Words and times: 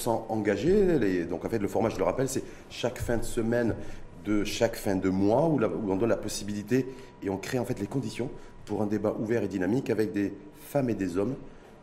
100% 0.00 0.26
engagé. 0.28 1.24
donc 1.24 1.44
en 1.44 1.48
fait, 1.48 1.58
le 1.58 1.68
format, 1.68 1.88
je 1.88 1.98
le 1.98 2.04
rappelle, 2.04 2.28
c'est 2.28 2.44
chaque 2.68 2.98
fin 2.98 3.16
de 3.16 3.24
semaine 3.24 3.74
de 4.24 4.44
chaque 4.44 4.76
fin 4.76 4.96
de 4.96 5.08
mois 5.08 5.46
où, 5.46 5.60
on 5.62 5.96
donne 5.96 6.08
la 6.08 6.16
possibilité 6.16 6.86
et 7.22 7.30
on 7.30 7.36
crée 7.36 7.58
en 7.58 7.64
fait 7.64 7.80
les 7.80 7.86
conditions 7.86 8.30
pour 8.64 8.82
un 8.82 8.86
débat 8.86 9.14
ouvert 9.18 9.42
et 9.42 9.48
dynamique 9.48 9.90
avec 9.90 10.12
des 10.12 10.34
femmes 10.68 10.90
et 10.90 10.94
des 10.94 11.16
hommes, 11.16 11.34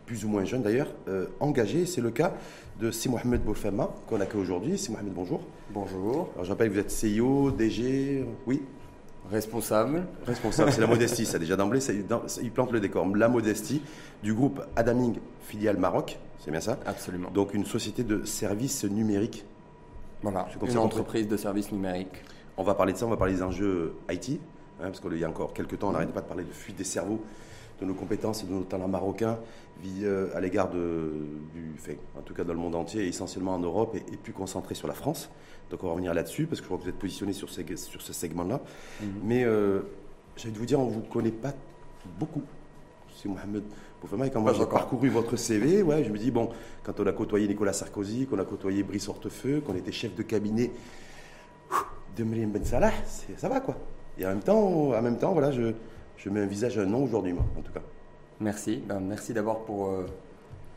plus 0.05 0.23
ou 0.23 0.29
moins 0.29 0.45
jeunes 0.45 0.61
d'ailleurs, 0.61 0.93
euh, 1.07 1.25
engagés. 1.39 1.85
C'est 1.85 2.01
le 2.01 2.11
cas 2.11 2.33
de 2.79 2.91
Si 2.91 3.09
Mohamed 3.09 3.43
Boufema 3.43 3.89
qu'on 4.07 4.21
accueille 4.21 4.41
aujourd'hui. 4.41 4.77
Si 4.77 4.91
Mohamed, 4.91 5.13
bonjour. 5.13 5.41
Bonjour. 5.73 6.29
Alors 6.33 6.45
je 6.45 6.49
rappelle 6.51 6.69
que 6.69 6.73
vous 6.73 6.79
êtes 6.79 6.91
CIO, 6.91 7.51
DG, 7.51 8.25
oui 8.45 8.61
Responsable. 9.29 10.05
Responsable, 10.25 10.71
c'est 10.71 10.79
la 10.79 10.87
modestie, 10.87 11.25
ça 11.25 11.37
déjà 11.37 11.57
d'emblée, 11.57 11.81
il 12.41 12.51
plante 12.51 12.71
le 12.71 12.79
décor. 12.79 13.05
La 13.13 13.27
modestie 13.27 13.81
du 14.23 14.33
groupe 14.33 14.61
Adaming, 14.77 15.15
filiale 15.41 15.75
Maroc, 15.75 16.17
c'est 16.39 16.51
bien 16.51 16.61
ça 16.61 16.77
Absolument. 16.85 17.29
Donc 17.31 17.53
une 17.53 17.65
société 17.65 18.03
de 18.03 18.25
services 18.25 18.83
numériques. 18.83 19.45
Voilà, 20.21 20.47
une 20.67 20.77
entreprise 20.77 21.27
de 21.27 21.37
services 21.37 21.71
numériques. 21.71 22.23
On 22.57 22.63
va 22.63 22.73
parler 22.73 22.93
de 22.93 22.97
ça, 22.97 23.05
on 23.05 23.09
va 23.09 23.17
parler 23.17 23.33
des 23.33 23.43
enjeux 23.43 23.93
IT, 24.09 24.39
hein, 24.79 24.85
parce 24.85 24.99
qu'il 24.99 25.17
y 25.17 25.23
a 25.23 25.29
encore 25.29 25.53
quelques 25.53 25.77
temps, 25.77 25.89
on 25.89 25.91
n'arrêtait 25.91 26.13
pas 26.13 26.21
de 26.21 26.27
parler 26.27 26.43
de 26.43 26.51
fuite 26.51 26.75
des 26.75 26.83
cerveaux, 26.83 27.21
de 27.79 27.85
nos 27.85 27.93
compétences 27.93 28.43
et 28.43 28.47
de 28.47 28.51
nos 28.51 28.63
talents 28.63 28.87
marocains 28.87 29.37
à 30.33 30.39
l'égard 30.39 30.69
du 30.69 31.75
fait, 31.77 31.99
en 32.17 32.21
tout 32.21 32.33
cas 32.33 32.43
dans 32.43 32.53
le 32.53 32.59
monde 32.59 32.75
entier, 32.75 33.07
essentiellement 33.07 33.55
en 33.55 33.59
Europe, 33.59 33.95
et, 33.95 34.13
et 34.13 34.17
plus 34.17 34.33
concentré 34.33 34.75
sur 34.75 34.87
la 34.87 34.93
France. 34.93 35.29
Donc 35.69 35.83
on 35.83 35.87
va 35.87 35.93
revenir 35.93 36.13
là-dessus, 36.13 36.45
parce 36.45 36.61
que 36.61 36.65
je 36.65 36.67
crois 36.67 36.77
que 36.77 36.83
vous 36.83 36.89
êtes 36.89 36.99
positionné 36.99 37.33
sur, 37.33 37.49
sur 37.49 38.01
ce 38.01 38.13
segment-là. 38.13 38.61
Mhm. 39.01 39.07
Mais 39.23 39.43
euh, 39.43 39.81
j'ai 40.35 40.51
de 40.51 40.57
vous 40.57 40.65
dire, 40.65 40.79
on 40.79 40.87
ne 40.87 40.91
vous 40.91 41.01
connaît 41.01 41.31
pas 41.31 41.53
beaucoup. 42.19 42.43
C'est 43.17 43.27
Mohamed 43.27 43.63
Boufama, 43.99 44.27
et 44.27 44.29
quand 44.29 44.41
moi 44.41 44.53
j'ai 44.53 44.65
parcouru 44.65 45.09
votre 45.09 45.35
CV, 45.37 45.81
ouais, 45.81 46.03
je 46.03 46.11
me 46.11 46.17
dis, 46.17 46.29
bon, 46.29 46.49
quand 46.83 46.99
on 46.99 47.07
a 47.07 47.11
côtoyé 47.11 47.47
Nicolas 47.47 47.73
Sarkozy, 47.73 48.27
qu'on 48.27 48.37
a 48.37 48.45
côtoyé 48.45 48.83
Brice 48.83 49.07
Hortefeux, 49.09 49.61
qu'on 49.61 49.75
était 49.75 49.91
chef 49.91 50.15
de 50.15 50.21
cabinet 50.21 50.71
de 52.15 52.23
Mérine 52.23 52.51
Ben 52.51 52.63
Salah, 52.63 52.91
ça 53.37 53.49
va 53.49 53.59
quoi. 53.59 53.75
Et 54.19 54.25
en 54.25 54.29
même 54.29 54.41
temps, 54.41 54.93
en 54.93 55.01
même 55.01 55.17
temps 55.17 55.33
voilà, 55.33 55.51
je, 55.51 55.73
je 56.17 56.29
mets 56.29 56.41
un 56.41 56.45
visage 56.45 56.77
à 56.77 56.81
un 56.81 56.85
nom 56.85 57.03
aujourd'hui, 57.03 57.33
moi, 57.33 57.45
en 57.57 57.61
tout 57.61 57.71
cas. 57.71 57.81
Merci. 58.39 58.77
Ben, 58.85 58.99
merci 58.99 59.33
d'abord 59.33 59.65
pour, 59.65 59.87
euh, 59.87 60.05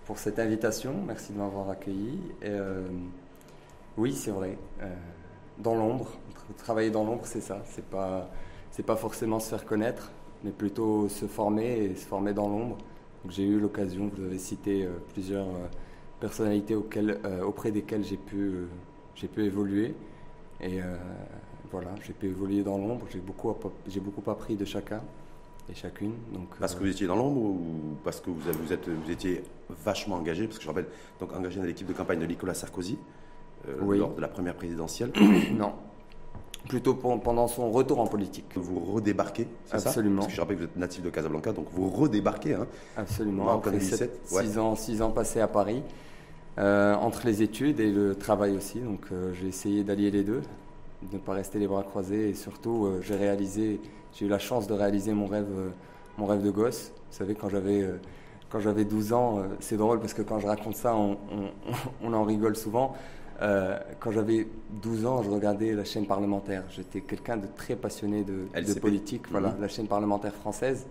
pour 0.07 0.19
cette 0.19 0.39
invitation. 0.39 0.95
Merci 1.07 1.33
de 1.33 1.39
m'avoir 1.39 1.69
accueilli. 1.69 2.19
Et, 2.43 2.49
euh, 2.49 2.87
oui, 3.99 4.15
c'est 4.15 4.31
vrai. 4.31 4.57
Euh, 4.81 4.95
dans 5.59 5.75
l'ombre, 5.75 6.09
travailler 6.57 6.91
dans 6.91 7.05
l'ombre, 7.05 7.27
c'est 7.27 7.43
ça. 7.43 7.63
C'est 7.67 7.85
pas, 7.85 8.31
c'est 8.71 8.83
pas 8.83 8.97
forcément 8.97 9.41
se 9.41 9.51
faire 9.51 9.65
connaître, 9.67 10.11
mais 10.45 10.51
plutôt 10.51 11.09
se 11.09 11.27
former 11.27 11.85
et 11.85 11.95
se 11.95 12.07
former 12.07 12.33
dans 12.33 12.49
l'ombre. 12.49 12.79
J'ai 13.29 13.45
eu 13.45 13.59
l'occasion, 13.61 14.11
vous 14.15 14.25
avez 14.25 14.39
cité 14.39 14.85
euh, 14.85 14.91
plusieurs 15.13 15.47
euh, 15.47 15.67
personnalités 16.21 16.75
auxquelles, 16.75 17.19
auprès 17.47 17.71
desquelles 17.71 18.05
j'ai 18.05 18.17
pu, 18.17 18.67
j'ai 19.15 19.29
pu 19.29 19.45
évoluer. 19.45 19.95
Et 20.61 20.81
voilà, 21.71 21.89
j'ai 22.07 22.13
pu 22.13 22.27
évoluer 22.27 22.63
dans 22.63 22.77
l'ombre. 22.77 23.07
J'ai 23.11 23.21
beaucoup, 23.21 23.55
j'ai 23.89 24.01
beaucoup 24.01 24.31
appris 24.31 24.55
de 24.55 24.67
chacun 24.67 25.01
et 25.71 25.75
chacune. 25.75 26.13
Donc, 26.35 26.59
parce 26.59 26.75
que 26.75 26.81
vous 26.81 26.91
étiez 26.91 27.07
dans 27.07 27.17
l'ombre 27.17 27.41
ou 27.41 27.97
parce 28.05 28.21
que 28.21 28.29
vous, 28.29 28.39
vous, 28.39 28.71
êtes, 28.71 28.87
vous 28.87 29.11
étiez 29.11 29.43
vachement 29.83 30.17
engagé? 30.17 30.45
Parce 30.45 30.59
que 30.59 30.65
je 30.65 30.69
rappelle, 30.69 30.89
donc 31.19 31.33
engagé 31.33 31.59
dans 31.59 31.65
l'équipe 31.65 31.87
de 31.87 31.95
campagne 31.95 32.19
de 32.19 32.27
Nicolas 32.27 32.53
Sarkozy. 32.53 32.99
Euh, 33.69 33.97
lors 33.97 34.15
de 34.15 34.21
la 34.21 34.29
première 34.29 34.55
présidentielle 34.55 35.13
Non. 35.53 35.75
Plutôt 36.69 36.95
pendant 36.95 37.49
son 37.49 37.71
retour 37.71 38.01
en 38.01 38.07
politique. 38.07 38.45
Vous 38.55 38.81
redébarquez, 38.81 39.49
c'est 39.65 39.79
ça 39.79 39.89
Absolument. 39.89 40.17
Parce 40.23 40.29
que 40.29 40.35
je 40.35 40.41
rappelle 40.41 40.57
que 40.57 40.61
vous 40.63 40.69
êtes 40.69 40.77
natif 40.77 41.03
de 41.03 41.11
Casablanca, 41.11 41.53
donc 41.53 41.67
vous 41.73 41.89
redébarquez. 41.89 42.55
Hein, 42.55 42.67
Absolument. 42.97 43.51
Après 43.51 43.81
6 43.81 44.59
ans, 44.59 44.75
six 44.77 45.03
ans 45.03 45.11
passés 45.11 45.41
à 45.41 45.49
Paris, 45.49 45.83
euh, 46.59 46.95
entre 46.95 47.27
les 47.27 47.43
études 47.43 47.81
et 47.81 47.91
le 47.91 48.15
travail 48.15 48.57
aussi. 48.57 48.81
Donc 48.81 49.01
euh, 49.11 49.33
j'ai 49.35 49.49
essayé 49.49 49.85
d'allier 49.85 50.11
les 50.11 50.23
deux, 50.23 50.43
de 51.11 51.15
ne 51.15 51.19
pas 51.19 51.33
rester 51.33 51.59
les 51.59 51.67
bras 51.67 51.83
croisés. 51.83 52.29
Et 52.31 52.35
surtout, 52.35 52.89
j'ai 53.01 53.17
réalisé, 53.17 53.81
j'ai 54.13 54.27
eu 54.27 54.29
la 54.29 54.39
chance 54.39 54.67
de 54.67 54.75
réaliser 54.75 55.15
mon 55.15 55.27
rêve, 55.27 55.49
mon 56.19 56.27
rêve 56.27 56.43
de 56.43 56.51
gosse. 56.51 56.93
Vous 57.11 57.17
savez, 57.17 57.35
quand 57.35 57.49
j'avais 57.49 57.87
quand 58.51 58.59
j'avais 58.59 58.85
12 58.85 59.13
ans, 59.13 59.43
c'est 59.61 59.77
drôle 59.77 60.01
parce 60.01 60.13
que 60.13 60.23
quand 60.23 60.41
je 60.41 60.47
raconte 60.47 60.75
ça, 60.75 60.95
on, 60.95 61.17
on 62.03 62.13
en 62.13 62.25
rigole 62.25 62.57
souvent. 62.57 62.95
Euh, 63.43 63.79
quand 63.99 64.11
j'avais 64.11 64.47
12 64.83 65.07
ans, 65.07 65.23
je 65.23 65.31
regardais 65.31 65.73
la 65.73 65.85
chaîne 65.85 66.07
parlementaire. 66.07 66.65
J'étais 66.69 67.01
quelqu'un 67.01 67.39
de 67.39 67.47
très 67.47 67.75
passionné 67.75 68.23
de, 68.23 68.49
politique, 68.79 69.23
voilà, 69.31 69.51
mhm. 69.51 69.61
la 69.61 69.69
chaîne 69.69 69.87
parlementaire 69.87 70.35
française. 70.35 70.87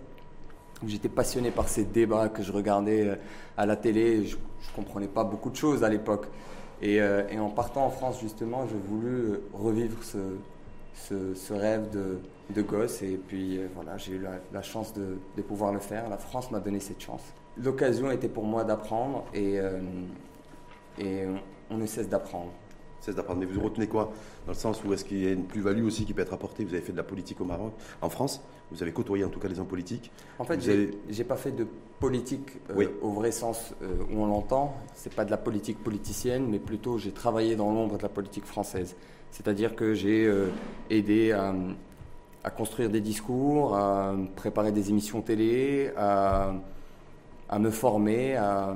J'étais 0.84 1.08
passionné 1.08 1.50
par 1.50 1.68
ces 1.68 1.84
débats 1.84 2.28
que 2.28 2.42
je 2.42 2.50
regardais 2.50 3.06
euh, 3.06 3.16
à 3.56 3.66
la 3.66 3.76
télé. 3.76 4.24
Je 4.24 4.36
ne 4.36 4.74
comprenais 4.74 5.06
pas 5.06 5.24
beaucoup 5.24 5.50
de 5.50 5.56
choses 5.56 5.84
à 5.84 5.88
l'époque. 5.88 6.26
Et, 6.82 7.00
euh, 7.00 7.28
et, 7.30 7.38
en 7.38 7.50
partant 7.50 7.84
en 7.84 7.90
France, 7.90 8.20
justement, 8.20 8.66
j'ai 8.66 8.78
voulu 8.78 9.38
revivre 9.52 10.02
ce, 10.02 10.18
ce, 11.34 11.52
rêve 11.52 11.90
de, 11.90 12.18
de, 12.54 12.62
gosse. 12.62 13.02
Et 13.02 13.20
puis 13.28 13.60
voilà, 13.74 13.98
j'ai 13.98 14.14
eu 14.14 14.26
la, 14.52 14.62
chance 14.62 14.94
de, 14.94 15.18
de, 15.36 15.42
pouvoir 15.42 15.72
le 15.72 15.78
faire. 15.78 16.08
La 16.08 16.16
France 16.16 16.50
m'a 16.50 16.58
donné 16.58 16.80
cette 16.80 17.00
chance. 17.00 17.22
L'occasion 17.62 18.10
était 18.10 18.30
pour 18.30 18.44
moi 18.44 18.64
d'apprendre 18.64 19.26
et, 19.34 19.58
et 20.98 21.26
on 21.70 21.76
ne 21.76 21.86
cesse 21.86 22.08
d'apprendre. 22.08 22.52
Cesse 23.00 23.14
d'apprendre. 23.14 23.40
Mais 23.40 23.46
vous 23.46 23.60
retenez 23.60 23.86
quoi 23.86 24.12
Dans 24.46 24.52
le 24.52 24.58
sens 24.58 24.82
où 24.84 24.92
est-ce 24.92 25.04
qu'il 25.04 25.22
y 25.22 25.26
a 25.26 25.32
une 25.32 25.44
plus-value 25.44 25.84
aussi 25.84 26.04
qui 26.04 26.12
peut 26.12 26.22
être 26.22 26.34
apportée? 26.34 26.64
Vous 26.64 26.74
avez 26.74 26.82
fait 26.82 26.92
de 26.92 26.96
la 26.96 27.02
politique 27.02 27.40
au 27.40 27.44
Maroc, 27.44 27.72
en 28.02 28.10
France 28.10 28.42
Vous 28.70 28.82
avez 28.82 28.92
côtoyé 28.92 29.24
en 29.24 29.28
tout 29.28 29.40
cas 29.40 29.48
les 29.48 29.58
hommes 29.58 29.66
politiques 29.66 30.10
En 30.38 30.44
fait, 30.44 30.60
j'ai 30.60 30.90
n'ai 31.08 31.24
pas 31.24 31.36
fait 31.36 31.52
de 31.52 31.66
politique 31.98 32.58
euh, 32.70 32.88
au 33.02 33.10
vrai 33.10 33.32
sens 33.32 33.74
euh, 33.82 34.02
où 34.10 34.20
on 34.20 34.26
l'entend. 34.26 34.74
C'est 34.94 35.14
pas 35.14 35.24
de 35.24 35.30
la 35.30 35.36
politique 35.36 35.82
politicienne, 35.82 36.46
mais 36.48 36.58
plutôt 36.58 36.98
j'ai 36.98 37.12
travaillé 37.12 37.56
dans 37.56 37.72
l'ombre 37.72 37.96
de 37.96 38.02
la 38.02 38.08
politique 38.08 38.44
française. 38.44 38.96
C'est-à-dire 39.30 39.76
que 39.76 39.94
j'ai 39.94 40.26
euh, 40.26 40.48
aidé 40.90 41.32
à, 41.32 41.54
à, 42.42 42.50
construire 42.50 42.90
des 42.90 43.00
discours, 43.00 43.76
à 43.76 44.14
préparer 44.34 44.72
des 44.72 44.90
émissions 44.90 45.22
télé, 45.22 45.90
à, 45.96 46.54
à 47.48 47.58
me 47.58 47.70
former 47.70 48.36
à, 48.36 48.74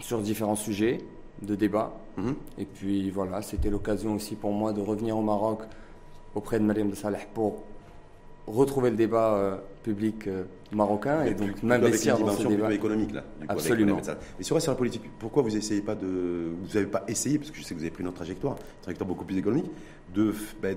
sur 0.00 0.20
différents 0.20 0.56
sujets 0.56 0.98
de 1.42 1.54
débat. 1.54 1.92
Mhm. 2.16 2.34
Et 2.58 2.64
puis 2.64 3.10
voilà, 3.10 3.42
c'était 3.42 3.70
l'occasion 3.70 4.14
aussi 4.14 4.34
pour 4.34 4.52
moi 4.52 4.72
de 4.72 4.80
revenir 4.80 5.16
au 5.16 5.22
Maroc 5.22 5.60
auprès 6.34 6.58
de 6.58 6.64
Mariam 6.64 6.90
de 6.90 6.94
Saleh 6.94 7.26
pour 7.32 7.62
retrouver 8.46 8.90
le 8.90 8.96
débat 8.96 9.34
euh, 9.34 9.56
public 9.82 10.26
euh, 10.26 10.44
marocain 10.72 11.24
et 11.24 11.34
donc 11.34 11.62
m'investir 11.62 12.18
dans 12.18 12.32
ce 12.32 12.46
débat 12.46 12.72
économique 12.74 13.12
là. 13.12 13.24
Absolument. 13.48 13.98
Mais 14.38 14.44
sur, 14.44 14.60
sur 14.60 14.72
la 14.72 14.76
politique, 14.76 15.02
pourquoi 15.18 15.42
vous 15.42 15.56
essayez 15.56 15.80
pas 15.80 15.94
de, 15.94 16.52
vous 16.62 16.74
n'avez 16.74 16.86
pas 16.86 17.04
essayé 17.08 17.38
parce 17.38 17.50
que 17.50 17.56
je 17.56 17.62
sais 17.62 17.74
que 17.74 17.78
vous 17.78 17.84
avez 17.84 17.90
pris 17.90 18.02
une 18.02 18.08
autre 18.08 18.16
trajectoire, 18.16 18.56
une 18.56 18.82
trajectoire 18.82 19.08
beaucoup 19.08 19.24
plus 19.24 19.38
économique, 19.38 19.70
de 20.14 20.34
ben, 20.60 20.76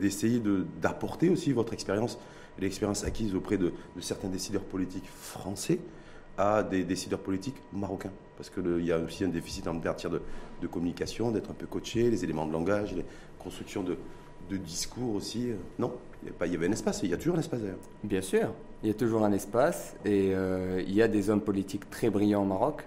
d'essayer 0.00 0.38
de, 0.38 0.64
d'apporter 0.80 1.28
aussi 1.28 1.52
votre 1.52 1.74
expérience, 1.74 2.18
l'expérience 2.58 3.04
acquise 3.04 3.34
auprès 3.34 3.58
de, 3.58 3.72
de 3.96 4.00
certains 4.00 4.28
décideurs 4.28 4.62
politiques 4.62 5.08
français 5.08 5.80
à 6.38 6.62
des 6.62 6.84
décideurs 6.84 7.20
politiques 7.20 7.56
marocains. 7.72 8.12
Parce 8.36 8.50
qu'il 8.50 8.84
y 8.84 8.92
a 8.92 8.98
aussi 8.98 9.24
un 9.24 9.28
déficit 9.28 9.66
en 9.68 9.74
matière 9.74 10.10
de, 10.10 10.22
de 10.60 10.66
communication, 10.66 11.30
d'être 11.30 11.50
un 11.50 11.54
peu 11.54 11.66
coaché, 11.66 12.10
les 12.10 12.24
éléments 12.24 12.46
de 12.46 12.52
langage, 12.52 12.94
les 12.94 13.04
constructions 13.38 13.82
de, 13.82 13.96
de 14.50 14.56
discours 14.56 15.14
aussi. 15.14 15.50
Non, 15.78 15.92
il 16.22 16.30
y, 16.30 16.32
pas, 16.32 16.46
il 16.46 16.52
y 16.52 16.56
avait 16.56 16.68
un 16.68 16.72
espace, 16.72 17.00
il 17.02 17.10
y 17.10 17.14
a 17.14 17.16
toujours 17.16 17.36
un 17.36 17.40
espace 17.40 17.60
d'ailleurs. 17.60 17.78
Bien 18.04 18.22
sûr, 18.22 18.52
il 18.82 18.88
y 18.88 18.90
a 18.90 18.94
toujours 18.94 19.24
un 19.24 19.32
espace 19.32 19.94
et 20.04 20.32
euh, 20.34 20.82
il 20.86 20.94
y 20.94 21.02
a 21.02 21.08
des 21.08 21.30
hommes 21.30 21.40
politiques 21.40 21.88
très 21.90 22.10
brillants 22.10 22.42
au 22.42 22.46
Maroc. 22.46 22.84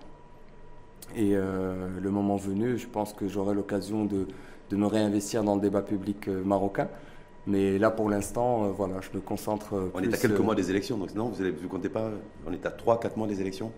Et 1.16 1.36
euh, 1.36 1.88
le 2.02 2.10
moment 2.10 2.36
venu, 2.36 2.78
je 2.78 2.88
pense 2.88 3.14
que 3.14 3.28
j'aurai 3.28 3.54
l'occasion 3.54 4.06
de, 4.06 4.28
de, 4.70 4.76
me 4.76 4.88
réinvestir 4.88 5.44
dans 5.44 5.56
le 5.56 5.62
débat 5.62 5.82
public 5.82 6.28
euh, 6.28 6.44
marocain. 6.44 6.90
Mais 7.48 7.78
là, 7.78 7.92
pour 7.92 8.10
l'instant, 8.10 8.66
euh, 8.66 8.68
voilà, 8.70 8.96
je 9.02 9.16
me 9.16 9.22
concentre. 9.22 9.76
Euh, 9.76 9.92
on 9.94 10.02
est 10.02 10.14
à 10.14 10.18
quelques 10.18 10.40
euh, 10.40 10.44
mois 10.44 10.56
des 10.56 10.70
élections, 10.70 10.98
donc 10.98 11.14
non, 11.14 11.30
vous 11.30 11.44
ne 11.44 11.68
comptez 11.68 11.90
pas. 11.90 12.10
On 12.48 12.52
est 12.52 12.66
à 12.66 12.70
3-4 12.70 13.18
mois 13.18 13.28
des 13.28 13.42
élections 13.42 13.72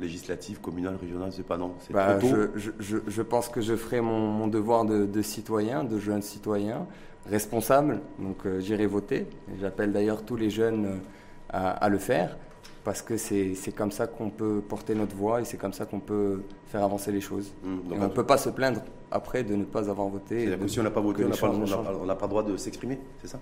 législatives, 0.00 0.60
communales, 0.60 0.96
régionales, 0.96 1.32
c'est 1.32 1.44
pas 1.44 1.56
non. 1.56 1.72
Bah, 1.90 2.20
je, 2.20 2.70
je, 2.78 2.98
je, 3.04 3.22
pense 3.22 3.48
que 3.48 3.60
je 3.60 3.74
ferai 3.74 4.00
mon, 4.00 4.28
mon 4.28 4.46
devoir 4.46 4.84
de, 4.84 5.06
de, 5.06 5.22
citoyen, 5.22 5.82
de 5.82 5.98
jeune 5.98 6.22
citoyen, 6.22 6.86
responsable. 7.28 8.00
Donc 8.20 8.46
j'irai 8.60 8.86
voter. 8.86 9.26
J'appelle 9.60 9.92
d'ailleurs 9.92 10.22
tous 10.22 10.36
les 10.36 10.50
jeunes 10.50 11.00
à, 11.48 11.70
à, 11.70 11.88
le 11.88 11.98
faire 11.98 12.36
parce 12.84 13.02
que 13.02 13.18
c'est 13.18 13.74
comme 13.76 13.90
ça 13.90 14.06
qu'on 14.06 14.30
peut 14.30 14.62
porter 14.66 14.94
notre 14.94 15.14
voix 15.14 15.42
et 15.42 15.44
c'est 15.44 15.58
comme 15.58 15.74
ça 15.74 15.84
qu'on 15.84 16.00
peut 16.00 16.40
faire 16.68 16.82
avancer 16.82 17.12
les 17.12 17.20
choses. 17.20 17.52
Mmh, 17.62 17.92
on 17.92 17.98
ne 17.98 18.08
peut 18.08 18.24
pas 18.24 18.38
se 18.38 18.48
plaindre 18.48 18.80
après 19.10 19.44
de 19.44 19.54
ne 19.56 19.64
pas 19.64 19.90
avoir 19.90 20.08
voté. 20.08 20.46
cest 20.46 20.68
si 20.68 20.80
on 20.80 20.84
n'a 20.84 20.90
pas 20.90 21.02
voté, 21.02 21.24
on 21.24 21.28
n'a 21.28 21.36
pas, 22.14 22.26
le 22.26 22.28
droit 22.28 22.42
de 22.42 22.56
s'exprimer, 22.56 22.98
c'est 23.20 23.28
ça? 23.28 23.40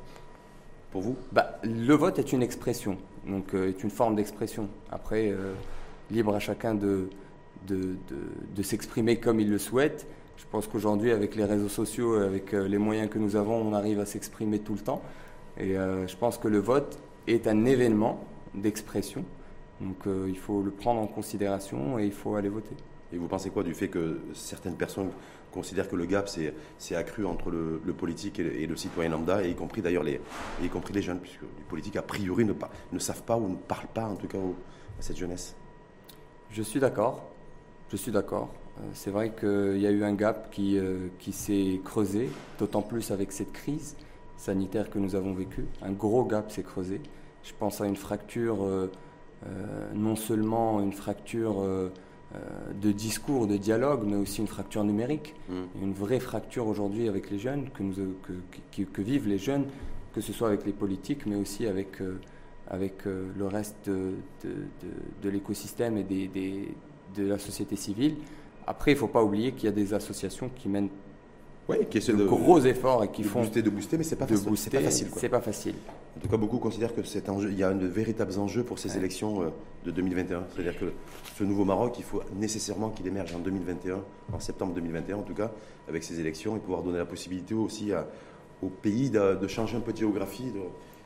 Pour 0.91 1.03
vous? 1.03 1.17
Bah, 1.33 1.61
Le 1.63 1.95
vote 1.95 2.19
est 2.19 2.33
une 2.33 2.43
expression, 2.43 2.97
donc 3.27 3.55
euh, 3.55 3.69
est 3.69 3.83
une 3.85 3.91
forme 3.91 4.17
d'expression. 4.17 4.69
Après, 4.91 5.29
euh, 5.31 5.53
libre 6.11 6.35
à 6.35 6.41
chacun 6.41 6.75
de, 6.75 7.09
de, 7.67 7.97
de, 8.55 8.63
s'exprimer 8.63 9.21
comme 9.21 9.41
il 9.41 9.51
le 9.51 9.59
souhaite. 9.59 10.09
Je 10.37 10.45
pense 10.51 10.67
qu'aujourd'hui, 10.67 11.13
avec 11.13 11.37
les 11.37 11.45
réseaux 11.45 11.69
sociaux, 11.69 12.15
avec 12.15 12.53
euh, 12.53 12.67
les 12.67 12.79
moyens 12.79 13.09
que 13.09 13.19
nous 13.19 13.37
avons, 13.37 13.57
on 13.57 13.73
arrive 13.75 14.01
à 14.01 14.07
s'exprimer 14.07 14.59
tout 14.59 14.75
le 14.75 14.81
temps. 14.81 15.03
Et 15.59 15.75
je 15.75 16.17
pense 16.17 16.37
que 16.37 16.49
le 16.49 16.59
vote 16.59 16.99
est 17.27 17.47
un 17.47 17.65
événement 17.65 18.23
d'expression 18.57 19.25
donc 19.81 20.07
euh, 20.07 20.27
il 20.29 20.39
faut 20.39 20.63
le 20.63 20.71
prendre 20.71 21.01
en 21.01 21.07
considération 21.07 21.99
et 21.99 22.07
il 22.07 22.13
faut 22.13 22.35
aller 22.37 22.49
voter. 22.49 22.75
Et 23.13 23.19
vous 23.19 23.29
pensez 23.29 23.51
quoi 23.51 23.63
du 23.63 23.75
fait 23.75 23.89
que 23.89 24.19
certaines 24.35 24.77
personnes 24.77 25.11
considèrent 25.53 25.89
que 25.89 25.97
le 25.97 26.07
gap 26.07 26.29
c'est 26.79 26.97
accru 26.97 27.25
entre 27.25 27.51
le, 27.51 27.79
politique 27.93 28.41
et 28.41 28.67
le, 28.67 28.77
citoyen 28.77 29.11
lambda, 29.11 29.45
et 29.45 29.51
y 29.51 29.55
compris 29.55 29.81
d'ailleurs 29.81 30.03
les, 30.03 30.21
y 30.63 30.69
compris 30.69 30.93
les 30.93 31.03
jeunes, 31.03 31.21
puisque 31.21 31.43
les 31.43 31.65
politiques 31.69 31.97
a 31.97 32.03
priori 32.03 32.45
ne, 32.45 32.53
ne 32.93 32.99
savent 32.99 33.23
pas 33.23 33.37
ou 33.37 33.49
ne 33.49 33.55
parlent 33.55 33.89
pas 33.95 34.07
en 34.07 34.17
tout 34.17 34.27
cas 34.27 34.39
à 34.39 35.03
cette 35.03 35.17
jeunesse? 35.17 35.55
Je 36.51 36.63
suis 36.63 36.81
d'accord. 36.81 37.31
Je 37.91 37.97
suis 37.97 38.11
d'accord. 38.11 38.53
Euh, 38.79 38.83
c'est 38.93 39.11
vrai 39.11 39.33
qu'il 39.39 39.81
y 39.81 39.87
a 39.87 39.91
eu 39.91 40.03
un 40.03 40.15
gap 40.15 40.51
qui, 40.51 40.77
euh, 40.77 41.09
qui 41.19 41.33
s'est 41.33 41.81
creusé, 41.85 42.29
d'autant 42.59 42.83
plus 42.83 43.11
avec 43.11 43.31
cette 43.31 43.53
crise 43.53 43.97
sanitaire 44.37 44.91
que 44.91 44.99
nous 44.99 45.15
avons 45.15 45.33
vécue. 45.33 45.67
Un 45.81 45.93
gros 45.93 46.25
gap 46.25 46.51
s'est 46.51 46.65
creusé. 46.65 47.01
Je 47.47 47.53
pense 47.59 47.81
à 47.81 47.87
une 47.87 47.97
fracture, 47.97 48.65
euh, 48.65 48.89
non 49.95 50.17
seulement 50.17 50.81
une 50.81 50.93
fracture 50.93 51.63
de 52.83 52.93
discours, 52.93 53.47
de 53.47 53.57
dialogue, 53.57 54.03
mais 54.05 54.17
aussi 54.17 54.41
une 54.41 54.49
fracture 54.49 54.83
numérique. 54.85 55.35
Mm. 55.49 55.83
Une 55.83 55.93
vraie 55.93 56.21
fracture 56.21 56.67
aujourd'hui 56.67 57.09
avec 57.09 57.31
les 57.31 57.39
jeunes, 57.39 57.71
que, 57.71 57.83
nous, 57.83 57.95
que, 58.23 58.83
que, 58.83 59.03
vivent 59.03 59.29
les 59.29 59.39
jeunes, 59.39 59.67
que 60.13 60.21
ce 60.21 60.33
soit 60.33 60.49
avec 60.49 60.67
les 60.67 60.73
politiques, 60.73 61.25
mais 61.27 61.37
aussi 61.37 61.67
avec, 61.67 61.99
avec 62.69 63.05
le 63.05 63.47
reste 63.47 63.89
de, 63.89 64.15
de, 64.43 64.55
de, 65.23 65.29
l'écosystème 65.29 65.97
et 65.97 66.03
des, 66.03 66.27
des, 66.27 66.75
de 67.15 67.27
la 67.27 67.39
société 67.39 67.77
civile. 67.77 68.17
Après, 68.67 68.91
il 68.91 68.95
ne 68.95 69.01
faut 69.01 69.09
pas 69.09 69.23
oublier 69.23 69.53
qu'il 69.53 69.65
y 69.67 69.69
a 69.69 69.73
des 69.73 69.95
associations 69.95 70.51
qui 70.55 70.69
mènent 70.69 70.91
qui 71.91 71.99
de, 71.99 72.25
gros 72.25 72.61
efforts 72.61 73.05
et 73.05 73.09
qui 73.09 73.23
de 73.23 73.27
font 73.27 73.41
booster, 73.41 73.63
de 73.63 73.71
booster, 73.71 73.99
mais 73.99 74.05
c'est 74.05 74.17
pas, 74.17 74.27
pas, 74.27 74.37
facile. 74.37 75.09
C'est 75.17 75.29
pas 75.29 75.41
facile. 75.41 75.75
En 76.17 76.21
tout 76.21 76.29
cas, 76.29 76.37
beaucoup 76.37 76.59
considèrent 76.59 76.95
que 76.95 77.03
c'est 77.03 77.29
enjeu, 77.29 77.51
il 77.51 77.59
y 77.59 77.65
a 77.65 77.73
de 77.73 77.87
véritables 77.87 78.39
enjeux 78.39 78.63
pour 78.63 78.79
ces 78.79 78.97
élections 78.97 79.43
euh, 79.43 79.49
de 79.85 79.91
2021. 79.91 80.45
C'est-à-dire 80.55 80.79
que 80.79 80.93
ce 81.37 81.45
nouveau 81.45 81.65
Maroc, 81.65 81.97
il 81.99 82.05
faut 82.05 82.23
nécessairement 82.37 82.91
qu'il 82.91 83.07
émerge 83.07 83.35
en 83.35 83.41
2021, 83.41 84.01
en 84.33 84.41
septembre 84.41 84.75
2021 84.75 85.17
en 85.17 85.23
tout 85.23 85.35
cas, 85.35 85.51
avec 85.89 86.05
ces 86.05 86.21
élections 86.21 86.57
et 86.57 86.61
pouvoir 86.61 86.83
donner 86.83 86.99
la 86.99 87.05
possibilité 87.05 87.55
aussi 87.55 87.91
au 88.63 88.69
pays 88.69 89.11
de, 89.11 89.47
changer 89.49 89.77
un 89.77 89.81
peu 89.81 89.93
de 89.93 89.99
géographie 89.99 90.53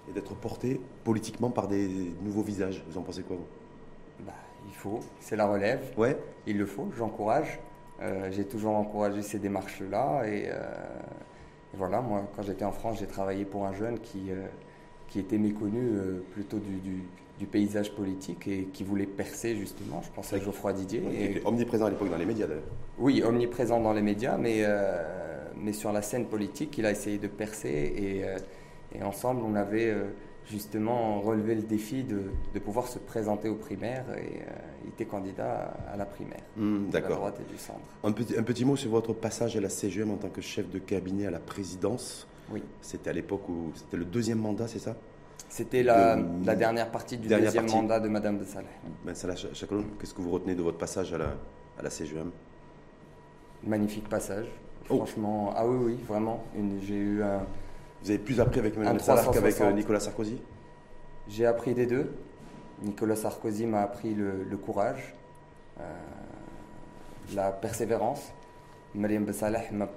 et 0.08 0.12
d'être 0.12 0.34
porté 0.34 0.80
politiquement 1.04 1.50
par 1.50 1.68
des 1.68 1.88
nouveaux 2.22 2.42
visages. 2.42 2.82
Vous 2.88 2.98
en 2.98 3.02
pensez 3.02 3.22
quoi 3.22 3.36
vous? 3.36 4.26
Bah, 4.26 4.32
il 4.68 4.74
faut, 4.74 5.00
c'est 5.20 5.36
la 5.36 5.46
relève. 5.46 5.80
Ouais. 5.96 6.18
Il 6.46 6.58
le 6.58 6.66
faut, 6.66 6.88
j'encourage. 6.96 7.58
Euh, 8.02 8.30
j'ai 8.30 8.44
toujours 8.44 8.76
encouragé 8.76 9.22
ces 9.22 9.38
démarches-là. 9.38 10.22
Et, 10.26 10.44
euh, 10.48 10.58
voilà, 11.74 12.00
moi, 12.00 12.28
quand 12.34 12.42
j'étais 12.42 12.64
en 12.64 12.72
France, 12.72 12.98
j'ai 12.98 13.06
travaillé 13.06 13.44
pour 13.44 13.66
un 13.66 13.72
jeune 13.72 13.98
qui, 14.00 14.30
euh, 14.30 14.46
qui 15.08 15.20
était 15.20 15.38
méconnu 15.38 15.92
plutôt 16.32 16.58
du, 16.58 16.76
du, 17.38 17.46
paysage 17.46 17.94
politique 17.94 18.46
et 18.48 18.64
qui 18.72 18.84
voulait 18.84 19.06
percer, 19.06 19.56
justement. 19.56 20.02
Je 20.02 20.10
pense 20.10 20.32
à 20.32 20.38
Geoffroy 20.38 20.74
Didier. 20.74 21.02
Il 21.10 21.22
était 21.22 21.46
omniprésent 21.46 21.86
à 21.86 21.90
l'époque 21.90 22.10
dans 22.10 22.18
les 22.18 22.26
médias, 22.26 22.46
d'ailleurs. 22.46 22.64
Oui, 22.98 23.22
omniprésent 23.24 23.80
dans 23.80 23.94
les 23.94 24.02
médias, 24.02 24.36
mais, 24.36 24.62
mais 25.56 25.72
sur 25.72 25.90
la 25.90 26.02
scène 26.02 26.26
politique, 26.26 26.76
il 26.76 26.84
a 26.84 26.90
essayé 26.90 27.16
de 27.16 27.28
percer. 27.28 27.68
Et, 27.68 28.98
et 28.98 29.02
ensemble, 29.02 29.40
on 29.42 29.54
avait 29.54 29.94
justement 30.50 31.20
relever 31.20 31.54
le 31.54 31.62
défi 31.62 32.02
de, 32.02 32.22
de, 32.52 32.58
pouvoir 32.58 32.88
se 32.88 32.98
présenter 32.98 33.48
aux 33.48 33.54
primaires 33.54 34.04
et 34.16 34.42
euh, 34.42 34.52
il 34.84 34.90
était 34.90 35.04
candidat 35.04 35.74
à 35.92 35.96
la 35.96 36.04
primaire 36.04 36.42
mmh, 36.56 36.88
de 36.88 36.92
la 36.92 37.00
droite 37.00 37.40
et 37.40 37.50
du 37.50 37.58
centre. 37.58 37.80
Un 38.02 38.12
petit, 38.12 38.36
un 38.36 38.42
petit 38.42 38.64
mot 38.64 38.76
sur 38.76 38.90
votre 38.90 39.12
passage 39.12 39.56
à 39.56 39.60
la 39.60 39.68
CGM 39.68 40.10
en 40.10 40.16
tant 40.16 40.28
que 40.28 40.40
chef 40.40 40.68
de 40.68 40.78
cabinet 40.78 41.26
à 41.26 41.30
la 41.30 41.40
présidence. 41.40 42.26
Oui. 42.50 42.62
C'était 42.80 43.10
à 43.10 43.12
l'époque 43.12 43.48
où 43.48 43.70
c'était 43.74 43.96
le 43.96 44.04
deuxième 44.04 44.38
mandat, 44.38 44.66
c'est 44.66 44.80
ça? 44.80 44.96
C'était 45.48 45.82
la, 45.82 46.16
la, 46.44 46.54
dernière 46.54 46.90
partie 46.90 47.16
du 47.16 47.26
deuxième 47.26 47.68
mandat 47.68 47.98
de 47.98 48.08
Madame 48.08 48.38
de 48.38 48.44
Saleh. 48.44 48.68
Ben 49.04 49.14
Salah 49.14 49.34
qu'est-ce 49.34 50.14
que 50.14 50.22
vous 50.22 50.30
retenez 50.30 50.54
de 50.54 50.62
votre 50.62 50.78
passage 50.78 51.12
à 51.12 51.18
la, 51.18 51.34
à 51.78 51.82
la 51.82 51.90
CGM 51.90 52.30
Magnifique 53.64 54.08
passage. 54.08 54.46
Oh. 54.88 54.96
Franchement, 54.96 55.52
ah 55.56 55.66
oui, 55.66 55.76
oui, 55.84 55.98
vraiment. 56.06 56.44
J'ai 56.82 56.94
eu 56.96 57.22
un 57.22 57.40
vous 58.02 58.10
avez 58.10 58.18
plus 58.18 58.40
appris 58.40 58.60
avec 58.60 58.76
Mme 58.76 58.98
Salah 58.98 59.26
qu'avec 59.32 59.60
euh, 59.60 59.72
Nicolas 59.72 60.00
Sarkozy? 60.00 60.40
J'ai 61.28 61.46
appris 61.46 61.74
des 61.74 61.86
deux. 61.86 62.12
Nicolas 62.82 63.16
Sarkozy 63.16 63.66
m'a 63.66 63.82
appris 63.82 64.14
le, 64.14 64.56
courage, 64.56 65.14
euh, 65.78 65.82
la 67.34 67.52
persévérance. 67.52 68.32
Mariam 68.94 69.30
Salah 69.32 69.60
m'a 69.72 69.88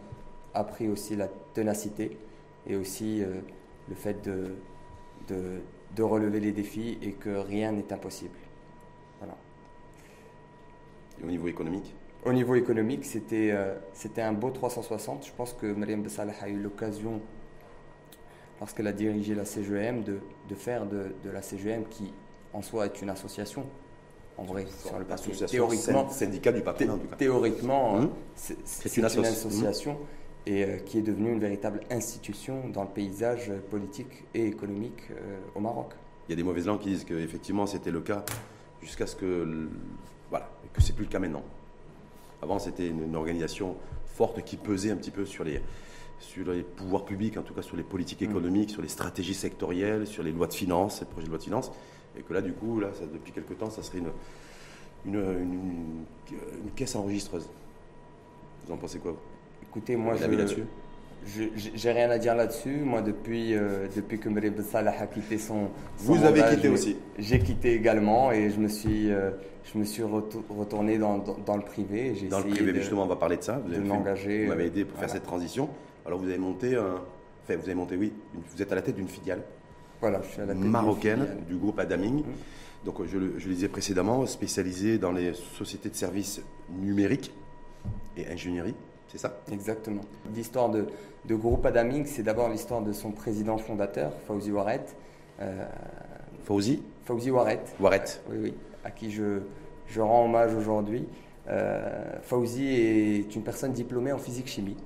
appris 0.53 0.89
aussi 0.89 1.15
la 1.15 1.29
ténacité 1.53 2.17
et 2.67 2.75
aussi 2.75 3.23
euh, 3.23 3.39
le 3.87 3.95
fait 3.95 4.21
de, 4.21 4.55
de, 5.29 6.03
relever 6.03 6.41
les 6.41 6.51
défis 6.51 6.97
et 7.01 7.13
que 7.13 7.29
rien 7.29 7.71
n'est 7.71 7.91
impossible. 7.93 8.37
Voilà. 9.19 9.35
Et 11.21 11.23
au 11.23 11.27
niveau 11.27 11.47
économique? 11.47 11.95
Au 12.25 12.33
niveau 12.33 12.55
économique, 12.55 13.05
c'était 13.05 13.53
c'était 13.93 14.21
un 14.21 14.33
beau 14.33 14.49
360. 14.49 15.25
Je 15.25 15.31
pense 15.31 15.53
que 15.53 15.67
Mariam 15.67 16.07
Salah 16.09 16.33
a 16.41 16.49
eu 16.49 16.57
l'occasion 16.57 17.21
lorsqu'elle 18.63 18.87
a 18.87 18.93
dirigé 18.93 19.35
la 19.35 19.43
CGM, 19.43 20.03
de, 20.03 20.19
de 20.47 20.55
faire 20.55 20.85
de, 20.85 21.07
de, 21.21 21.29
la 21.29 21.41
CGM, 21.41 21.83
qui 21.89 22.13
en 22.53 22.61
soi 22.61 22.85
est 22.85 23.01
une 23.01 23.09
association, 23.09 23.65
en 24.37 24.43
vrai, 24.43 24.65
sur 24.85 24.97
le 24.97 25.03
papier. 25.03 25.33
Théoriquement, 25.47 26.07
syndicat 26.07 26.53
du 26.53 26.61
patronat, 26.61 26.97
Théoriquement, 27.17 27.95
hum. 27.95 28.09
c'est 28.35 28.95
une, 28.95 29.03
association 29.03 29.97
et 30.45 30.63
euh, 30.63 30.77
qui 30.77 30.97
est 30.97 31.01
devenue 31.01 31.33
une 31.33 31.41
véritable 31.41 31.81
institution 31.91 32.69
dans 32.69 32.83
le 32.83 32.87
paysage 32.87 33.51
politique 33.69 34.23
et 34.33 34.47
économique 34.47 35.11
euh, 35.11 35.39
au 35.55 35.59
Maroc. 35.59 35.91
Il 36.29 36.31
y 36.31 36.33
a 36.33 36.37
des 36.37 36.43
mauvaises 36.43 36.67
langues 36.67 36.79
qui 36.79 36.89
disent 36.89 37.03
qu'effectivement 37.03 37.65
c'était 37.65 37.91
le 37.91 37.99
cas 37.99 38.23
jusqu'à 38.81 39.07
ce 39.07 39.17
que 39.17 39.67
voilà 40.29 40.49
que 40.71 40.81
c'est 40.81 40.93
plus 40.93 41.03
le 41.03 41.11
cas 41.11 41.19
maintenant. 41.19 41.43
Avant 42.41 42.59
c'était 42.59 42.87
une 42.87 43.15
organisation 43.15 43.75
forte 44.05 44.41
qui 44.43 44.55
pesait 44.55 44.91
un 44.91 44.95
petit 44.95 45.11
peu 45.11 45.25
sur 45.25 45.43
les 45.43 45.61
sur 46.23 46.51
les 46.51 46.63
pouvoirs 46.63 47.05
publics, 47.05 47.37
en 47.37 47.43
tout 47.43 47.53
cas 47.53 47.61
sur 47.61 47.77
les 47.77 47.83
politiques 47.83 48.21
mm. 48.21 48.31
économiques, 48.31 48.69
sur 48.69 48.81
les 48.81 48.87
stratégies 48.87 49.33
sectorielles, 49.33 50.07
sur 50.07 50.23
les 50.23 50.31
lois 50.31 50.47
de 50.47 50.53
finances, 50.53 51.01
les 51.01 51.05
projets 51.05 51.25
de 51.25 51.31
loi 51.31 51.37
de 51.37 51.43
finances. 51.43 51.71
Et 52.17 52.21
que 52.21 52.33
là, 52.33 52.41
du 52.41 52.53
coup, 52.53 52.79
là, 52.79 52.89
ça, 52.93 53.05
depuis 53.11 53.31
quelque 53.31 53.53
temps, 53.53 53.69
ça 53.69 53.81
serait 53.83 53.99
une, 53.99 55.15
une, 55.15 56.05
caisse 56.75 56.95
enregistreuse. 56.95 57.49
Vous 58.65 58.73
en 58.73 58.77
pensez 58.77 58.99
quoi 58.99 59.15
Écoutez, 59.63 59.95
moi, 59.95 60.15
je, 60.15 61.43
j'ai 61.55 61.91
rien 61.91 62.09
à 62.09 62.17
dire 62.17 62.35
là-dessus. 62.35 62.81
Moi, 62.83 63.01
depuis, 63.01 63.55
euh, 63.55 63.87
depuis 63.95 64.19
que 64.19 64.29
Mérib 64.29 64.59
Salah 64.61 64.93
a 64.99 65.07
quitté 65.07 65.37
son, 65.37 65.69
Vous 65.97 66.23
avez 66.23 66.43
quitté 66.43 66.67
aussi 66.67 66.97
J'ai 67.17 67.39
quitté 67.39 67.73
également 67.73 68.31
et 68.31 68.49
je 68.49 68.59
me 68.59 68.67
suis, 68.67 69.11
euh, 69.11 69.31
je 69.71 69.77
me 69.77 69.85
suis 69.85 70.03
retourné 70.03 70.97
dans, 70.97 71.17
dans, 71.17 71.55
le 71.55 71.63
privé. 71.63 72.13
Dans 72.29 72.39
le 72.39 72.49
privé, 72.49 72.73
justement, 72.75 73.03
on 73.03 73.07
va 73.07 73.15
parler 73.15 73.37
de 73.37 73.43
ça. 73.43 73.61
Vous, 73.65 73.81
m'engager, 73.81 74.43
vous 74.43 74.49
m'avez 74.49 74.65
aidé 74.65 74.85
pour 74.85 74.99
faire 74.99 75.09
cette 75.09 75.23
transition. 75.23 75.69
Alors 76.05 76.19
vous 76.19 76.27
avez 76.27 76.37
monté, 76.37 76.75
un, 76.75 77.01
enfin 77.43 77.55
vous 77.55 77.63
avez 77.63 77.75
monté, 77.75 77.95
oui, 77.95 78.13
vous 78.33 78.61
êtes 78.61 78.71
à 78.71 78.75
la 78.75 78.81
tête 78.81 78.95
d'une 78.95 79.07
filiale. 79.07 79.41
Voilà, 80.01 80.21
je 80.21 80.29
suis 80.29 80.41
à 80.41 80.45
la 80.45 80.53
tête 80.53 80.63
marocaine 80.63 81.27
du 81.47 81.55
groupe 81.55 81.79
Adaming. 81.79 82.19
Mmh. 82.19 82.85
Donc 82.85 83.05
je 83.05 83.17
le, 83.17 83.39
je 83.39 83.47
le, 83.47 83.53
disais 83.53 83.69
précédemment, 83.69 84.25
spécialisé 84.25 84.97
dans 84.97 85.13
les 85.13 85.33
sociétés 85.33 85.89
de 85.89 85.95
services 85.95 86.41
numériques 86.69 87.31
et 88.17 88.27
ingénierie, 88.27 88.75
c'est 89.07 89.17
ça? 89.17 89.39
Exactement. 89.51 90.01
L'histoire 90.35 90.69
de, 90.69 90.87
de 91.25 91.35
groupe 91.35 91.65
Adaming, 91.65 92.05
c'est 92.05 92.23
d'abord 92.23 92.49
l'histoire 92.49 92.81
de 92.81 92.91
son 92.91 93.11
président 93.11 93.57
fondateur, 93.57 94.11
Fauzi 94.27 94.51
Waret. 94.51 94.85
Euh, 95.39 95.65
Fauzi 96.43 96.81
Fauzi 97.05 97.31
Waret. 97.31 97.63
Waret. 97.79 98.03
Oui, 98.29 98.37
oui, 98.41 98.53
à 98.83 98.91
qui 98.91 99.11
je, 99.11 99.39
je 99.87 100.01
rends 100.01 100.25
hommage 100.25 100.53
aujourd'hui. 100.53 101.05
Euh, 101.47 102.19
Fauzi 102.21 102.65
est 102.65 103.35
une 103.35 103.43
personne 103.43 103.71
diplômée 103.71 104.11
en 104.11 104.17
physique-chimie. 104.17 104.77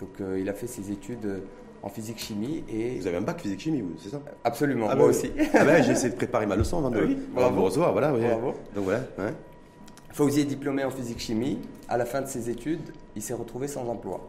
Donc 0.00 0.20
euh, 0.20 0.38
il 0.40 0.48
a 0.48 0.54
fait 0.54 0.66
ses 0.66 0.90
études 0.90 1.24
euh, 1.24 1.40
en 1.82 1.88
physique-chimie. 1.88 2.64
Et... 2.68 2.98
Vous 2.98 3.06
avez 3.06 3.16
un 3.18 3.22
bac 3.22 3.40
physique-chimie, 3.40 3.84
c'est 3.98 4.10
ça? 4.10 4.20
Absolument, 4.42 4.88
ah 4.90 4.96
moi 4.96 5.04
bah 5.06 5.10
aussi. 5.10 5.30
ah 5.54 5.64
ben, 5.64 5.82
j'ai 5.82 5.92
essayé 5.92 6.10
de 6.10 6.16
préparer 6.16 6.46
ma 6.46 6.56
leçon 6.56 6.78
avant 6.78 6.90
de, 6.90 7.00
oui, 7.00 7.18
bravo. 7.34 7.56
vous 7.56 7.64
recevoir. 7.64 7.92
Voilà, 7.92 8.12
Bravo. 8.12 8.54
Donc 8.74 8.84
voilà. 8.84 9.04
Fauzi 10.12 10.40
est 10.40 10.44
diplômé 10.44 10.84
en 10.84 10.90
physique-chimie. 10.90 11.58
À 11.88 11.96
la 11.96 12.06
fin 12.06 12.22
de 12.22 12.26
ses 12.26 12.48
études, 12.48 12.92
il 13.16 13.22
s'est 13.22 13.34
retrouvé 13.34 13.68
sans 13.68 13.88
emploi. 13.88 14.20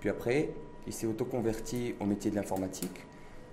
Puis 0.00 0.08
après, 0.08 0.50
il 0.86 0.92
s'est 0.92 1.06
autoconverti 1.06 1.94
au 2.00 2.04
métier 2.04 2.30
de 2.30 2.36
l'informatique 2.36 3.06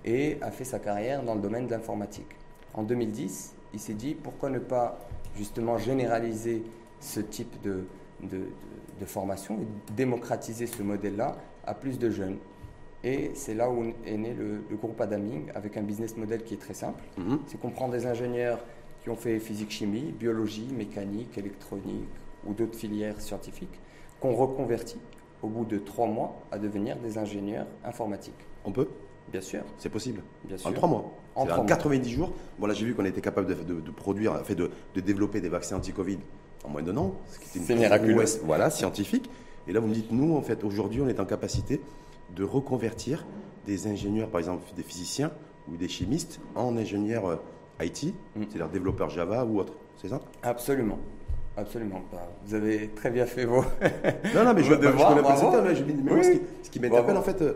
et 0.04 0.38
a 0.42 0.52
fait 0.52 0.64
sa 0.64 0.80
carrière 0.80 1.24
dans 1.24 1.36
le 1.36 1.42
domaine 1.42 1.68
de 1.68 1.72
l'informatique. 1.72 2.36
En 2.74 2.84
2010, 2.84 3.54
il 3.74 3.80
s'est 3.80 3.94
dit 3.94 4.16
pourquoi 4.16 4.50
ne 4.50 4.60
pas 4.60 5.00
justement 5.38 5.78
généraliser 5.78 6.64
ce 7.00 7.20
type 7.20 7.62
de, 7.62 7.84
de 8.24 8.40
de 8.91 8.91
formation 9.06 9.60
et 9.62 9.94
démocratiser 9.94 10.68
ce 10.68 10.84
modèle-là 10.84 11.38
à 11.66 11.74
plus 11.74 12.00
de 12.00 12.10
jeunes. 12.10 12.38
Et 13.04 13.32
c'est 13.34 13.56
là 13.56 13.70
où 13.70 13.84
est 14.06 14.18
né 14.18 14.34
le, 14.34 14.76
groupe 14.76 15.00
Adaming 15.02 15.52
avec 15.56 15.78
un 15.78 15.82
business 15.82 16.16
model 16.18 16.44
qui 16.44 16.54
est 16.54 16.62
très 16.62 16.74
simple. 16.74 17.04
Mhm. 17.18 17.40
C'est 17.48 17.60
qu'on 17.60 17.72
prend 17.72 17.90
des 17.90 18.06
ingénieurs 18.06 18.60
qui 19.02 19.10
ont 19.10 19.16
fait 19.16 19.40
physique-chimie, 19.40 20.14
biologie, 20.18 20.68
mécanique, 20.72 21.38
électronique 21.38 22.10
ou 22.46 22.54
d'autres 22.54 22.78
filières 22.78 23.20
scientifiques, 23.20 23.80
qu'on 24.20 24.36
reconvertit 24.36 25.00
au 25.42 25.48
bout 25.48 25.66
de 25.66 25.80
trois 25.80 26.08
mois 26.08 26.44
à 26.52 26.60
devenir 26.60 26.98
des 26.98 27.18
ingénieurs 27.18 27.66
informatiques. 27.84 28.46
On 28.64 28.72
peut? 28.72 28.88
Bien 29.32 29.42
sûr. 29.42 29.62
C'est 29.78 29.90
possible 29.90 30.22
Bien 30.44 30.58
sûr. 30.58 30.70
En 30.70 30.74
trois 30.74 30.90
mois 30.90 31.12
En, 31.36 31.46
90 31.66 32.10
jours 32.10 32.34
Bon, 32.60 32.68
là, 32.68 32.74
j'ai 32.74 32.86
vu 32.86 32.94
qu'on 32.94 33.06
était 33.06 33.22
capable 33.22 33.48
de, 33.66 33.92
produire, 33.92 34.46
fait 34.46 34.56
de, 34.56 34.70
de 34.94 35.02
développer 35.02 35.42
des 35.42 35.50
vaccins 35.50 35.78
anti-Covid 35.78 36.20
en 36.64 36.70
moins 36.70 36.82
d'un 36.82 36.98
an, 36.98 37.16
ce 37.32 37.40
qui 37.40 37.60
était 37.60 37.74
une 37.74 37.80
miraculeux. 37.80 38.26
voilà, 38.44 38.70
scientifique. 38.70 39.30
Et 39.68 39.74
là, 39.74 39.80
vous 39.80 39.88
me 39.88 39.94
dites, 39.94 40.12
nous, 40.12 40.36
en 40.36 40.42
fait, 40.42 40.64
aujourd'hui, 40.64 41.02
on 41.02 41.08
est 41.08 41.20
en 41.20 41.26
capacité 41.26 41.82
de 42.36 42.44
reconvertir 42.44 43.26
des 43.66 43.88
ingénieurs, 43.88 44.30
par 44.30 44.40
exemple 44.40 44.64
des 44.76 44.84
physiciens 44.84 45.32
ou 45.72 45.76
des 45.78 45.88
chimistes, 45.88 46.40
en 46.56 46.78
ingénieurs 46.78 47.26
euh, 47.28 47.36
IT, 47.82 48.14
mm. 48.36 48.44
c'est-à-dire 48.50 48.70
développeurs 48.70 49.10
Java 49.10 49.46
ou 49.46 49.60
autre. 49.60 49.74
C'est 50.02 50.10
ça? 50.10 50.22
Absolument. 50.42 50.98
Absolument 51.58 52.02
pas. 52.10 52.32
Vous 52.46 52.56
avez 52.56 52.88
très 52.90 53.12
bien 53.12 53.26
fait 53.26 53.46
vos. 53.46 53.62
non, 54.34 54.46
non, 54.46 54.54
mais 54.54 54.64
je, 54.64 54.74
devoirs, 54.74 55.18
je 55.18 55.46
connais 55.46 55.62
mais, 55.62 55.76
je, 55.76 55.84
mais 55.84 56.42
ce 56.64 56.70
qui, 56.70 56.80
m'interpelle, 56.80 57.18
en 57.18 57.22
fait, 57.22 57.42
euh, 57.42 57.54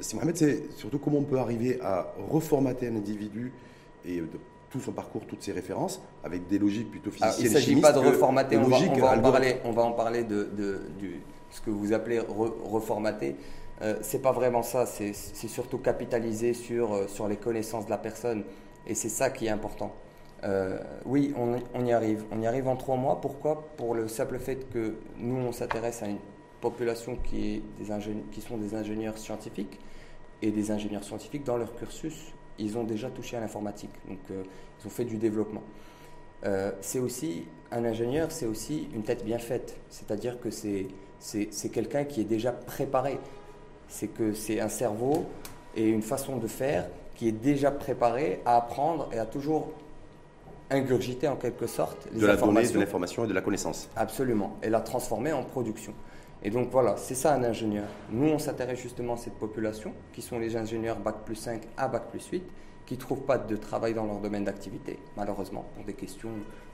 c'est 0.00 0.16
Mohamed, 0.16 0.36
c'est 0.36 0.76
surtout 0.76 0.98
comment 0.98 1.18
on 1.18 1.24
peut 1.24 1.38
arriver 1.38 1.78
à 1.82 2.14
reformater 2.30 2.88
un 2.88 2.96
individu 2.96 3.52
et 4.06 4.20
de 4.20 4.38
tout 4.74 4.80
son 4.80 4.90
parcours, 4.90 5.24
toutes 5.24 5.44
ses 5.44 5.52
références, 5.52 6.02
avec 6.24 6.48
des 6.48 6.58
logiques 6.58 6.90
plutôt 6.90 7.12
physiciennes. 7.12 7.36
il 7.38 7.44
ne 7.44 7.48
s'agit 7.48 7.80
pas 7.80 7.92
de 7.92 8.00
reformater, 8.00 8.56
on 8.56 8.64
va, 8.64 8.76
on 8.76 8.98
va, 8.98 9.12
en 9.12 9.20
parler, 9.20 9.56
on 9.64 9.70
va 9.70 9.82
en 9.82 9.92
parler 9.92 10.24
de, 10.24 10.50
de, 10.52 10.80
ce 11.48 11.60
que 11.60 11.70
vous 11.70 11.92
appelez 11.92 12.18
reformater. 12.18 13.36
Euh, 13.82 13.94
c'est 14.02 14.18
pas 14.18 14.32
vraiment 14.32 14.64
ça, 14.64 14.84
c'est 14.84 15.12
surtout 15.46 15.78
capitaliser 15.78 16.54
sur, 16.54 16.92
euh, 16.92 17.06
sur 17.06 17.28
les 17.28 17.36
connaissances 17.36 17.84
de 17.84 17.90
la 17.90 17.98
personne. 17.98 18.42
Et 18.84 18.96
c'est 18.96 19.08
ça 19.08 19.30
qui 19.30 19.46
est 19.46 19.50
important. 19.50 19.94
Euh, 20.42 20.80
oui, 21.06 21.32
on, 21.36 21.54
on, 21.72 21.86
y 21.86 21.92
arrive. 21.92 22.24
On 22.32 22.42
y 22.42 22.46
arrive 22.48 22.66
en 22.66 22.74
trois 22.74 22.96
mois. 22.96 23.20
Pourquoi? 23.20 23.68
Pour 23.76 23.94
le 23.94 24.08
simple 24.08 24.40
fait 24.40 24.68
que 24.70 24.96
nous, 25.18 25.36
on 25.36 25.52
s'intéresse 25.52 26.02
à 26.02 26.06
une 26.06 26.18
population 26.60 27.16
qui, 27.22 27.54
est 27.54 27.62
des 27.78 28.14
qui 28.32 28.40
sont 28.40 28.56
des 28.56 28.74
ingénieurs 28.74 29.18
scientifiques. 29.18 29.78
Et 30.42 30.50
des 30.50 30.72
ingénieurs 30.72 31.04
scientifiques, 31.04 31.44
dans 31.44 31.56
leur 31.56 31.76
cursus, 31.76 32.33
ils 32.58 32.76
ont 32.78 32.84
déjà 32.84 33.10
touché 33.10 33.36
à 33.36 33.40
l'informatique. 33.40 33.90
Donc, 34.08 34.18
euh, 34.30 34.42
ils 34.80 34.86
ont 34.86 34.90
fait 34.90 35.04
du 35.04 35.16
développement. 35.16 35.62
Euh, 36.44 36.72
c'est 36.80 36.98
aussi, 36.98 37.44
un 37.70 37.84
ingénieur, 37.84 38.30
c'est 38.30 38.46
aussi 38.46 38.88
une 38.94 39.02
tête 39.02 39.24
bien 39.24 39.38
faite. 39.38 39.76
C'est-à-dire 39.90 40.40
que 40.40 40.50
c'est, 40.50 40.86
c'est, 41.18 41.68
quelqu'un 41.70 42.04
qui 42.04 42.20
est 42.20 42.24
déjà 42.24 42.52
préparé. 42.52 43.18
C'est 43.88 44.08
que 44.08 44.34
c'est 44.34 44.60
un 44.60 44.68
cerveau 44.68 45.26
et 45.76 45.88
une 45.88 46.02
façon 46.02 46.36
de 46.36 46.46
faire 46.46 46.86
qui 47.14 47.28
est 47.28 47.32
déjà 47.32 47.70
préparé 47.70 48.40
à 48.44 48.56
apprendre 48.56 49.08
et 49.12 49.18
à 49.18 49.26
toujours 49.26 49.70
ingurgiter 50.70 51.28
en 51.28 51.36
quelque 51.36 51.66
sorte 51.66 52.08
les 52.12 52.20
de 52.20 52.26
la 52.26 52.36
donnée, 52.36 52.68
de 52.68 52.78
l'information 52.78 53.24
et 53.24 53.28
de 53.28 53.32
la 53.32 53.40
connaissance. 53.40 53.88
Absolument, 53.96 54.56
et 54.62 54.70
la 54.70 54.80
transformer 54.80 55.32
en 55.32 55.44
production. 55.44 55.94
Et 56.44 56.50
donc 56.50 56.68
voilà, 56.70 56.96
c'est 56.98 57.14
ça 57.14 57.34
un 57.34 57.42
ingénieur. 57.42 57.86
Nous, 58.10 58.28
on 58.28 58.38
s'intéresse 58.38 58.78
justement 58.78 59.14
à 59.14 59.16
cette 59.16 59.34
population, 59.34 59.94
qui 60.12 60.20
sont 60.20 60.38
les 60.38 60.56
ingénieurs 60.56 60.98
Bac 60.98 61.24
plus 61.24 61.36
5 61.36 61.62
à 61.78 61.88
Bac 61.88 62.10
plus 62.10 62.26
8, 62.26 62.44
qui 62.84 62.94
ne 62.94 62.98
trouvent 62.98 63.22
pas 63.22 63.38
de 63.38 63.56
travail 63.56 63.94
dans 63.94 64.04
leur 64.04 64.18
domaine 64.18 64.44
d'activité, 64.44 64.98
malheureusement, 65.16 65.64
pour 65.74 65.84
des 65.84 65.94
questions. 65.94 66.28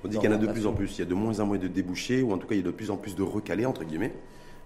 On 0.05 0.09
dit 0.09 0.19
qu'il 0.19 0.29
y 0.29 0.33
en 0.33 0.37
a 0.37 0.41
de 0.41 0.49
plus 0.49 0.67
en 0.67 0.73
plus, 0.73 0.97
il 0.97 0.99
y 0.99 1.03
a 1.03 1.07
de 1.07 1.15
moins 1.15 1.39
en 1.39 1.47
moins 1.47 1.59
de 1.59 1.69
débouchés, 1.69 2.21
ou 2.23 2.33
en 2.33 2.39
tout 2.39 2.49
cas 2.49 2.57
il 2.57 2.59
y 2.59 2.65
a 2.65 2.67
de 2.67 2.73
plus 2.73 2.91
en 2.91 2.97
plus 2.97 3.15
de 3.15 3.23
recalés, 3.23 3.65
entre 3.65 3.85
guillemets. 3.85 4.13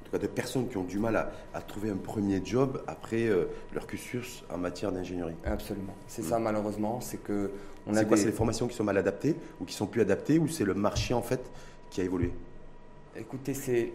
En 0.01 0.05
tout 0.07 0.11
cas, 0.11 0.19
des 0.19 0.29
personnes 0.29 0.69
qui 0.69 0.79
ont 0.79 0.85
du 0.85 0.99
mal 0.99 1.17
à, 1.53 1.61
trouver 1.61 1.91
un 1.91 1.97
premier 1.97 2.41
job 2.43 2.83
après 2.87 3.27
euh, 3.27 3.45
leur 3.75 3.87
cursus 3.87 4.43
en 4.51 4.57
matière 4.57 4.91
d'ingénierie. 4.91 5.35
Absolument. 5.45 5.95
C'est 6.07 6.23
ça, 6.23 6.39
malheureusement. 6.39 7.01
C'est 7.03 7.23
que. 7.23 7.51
C'est 7.93 8.09
quoi 8.09 8.17
C'est 8.17 8.27
les 8.27 8.33
formations 8.33 8.67
qui 8.67 8.75
sont 8.75 8.85
mal 8.85 8.97
adaptées, 8.97 9.37
ou 9.61 9.67
qui 9.67 9.75
sont 9.75 9.87
plus 9.87 10.01
adaptées, 10.01 10.39
ou 10.39 10.49
c'est 10.49 10.65
le 10.65 10.73
marché, 10.73 11.13
en 11.13 11.21
fait, 11.21 11.51
qui 11.91 12.01
a 12.01 12.05
évolué? 12.05 12.33
Écoutez, 13.17 13.55
c'est 13.55 13.93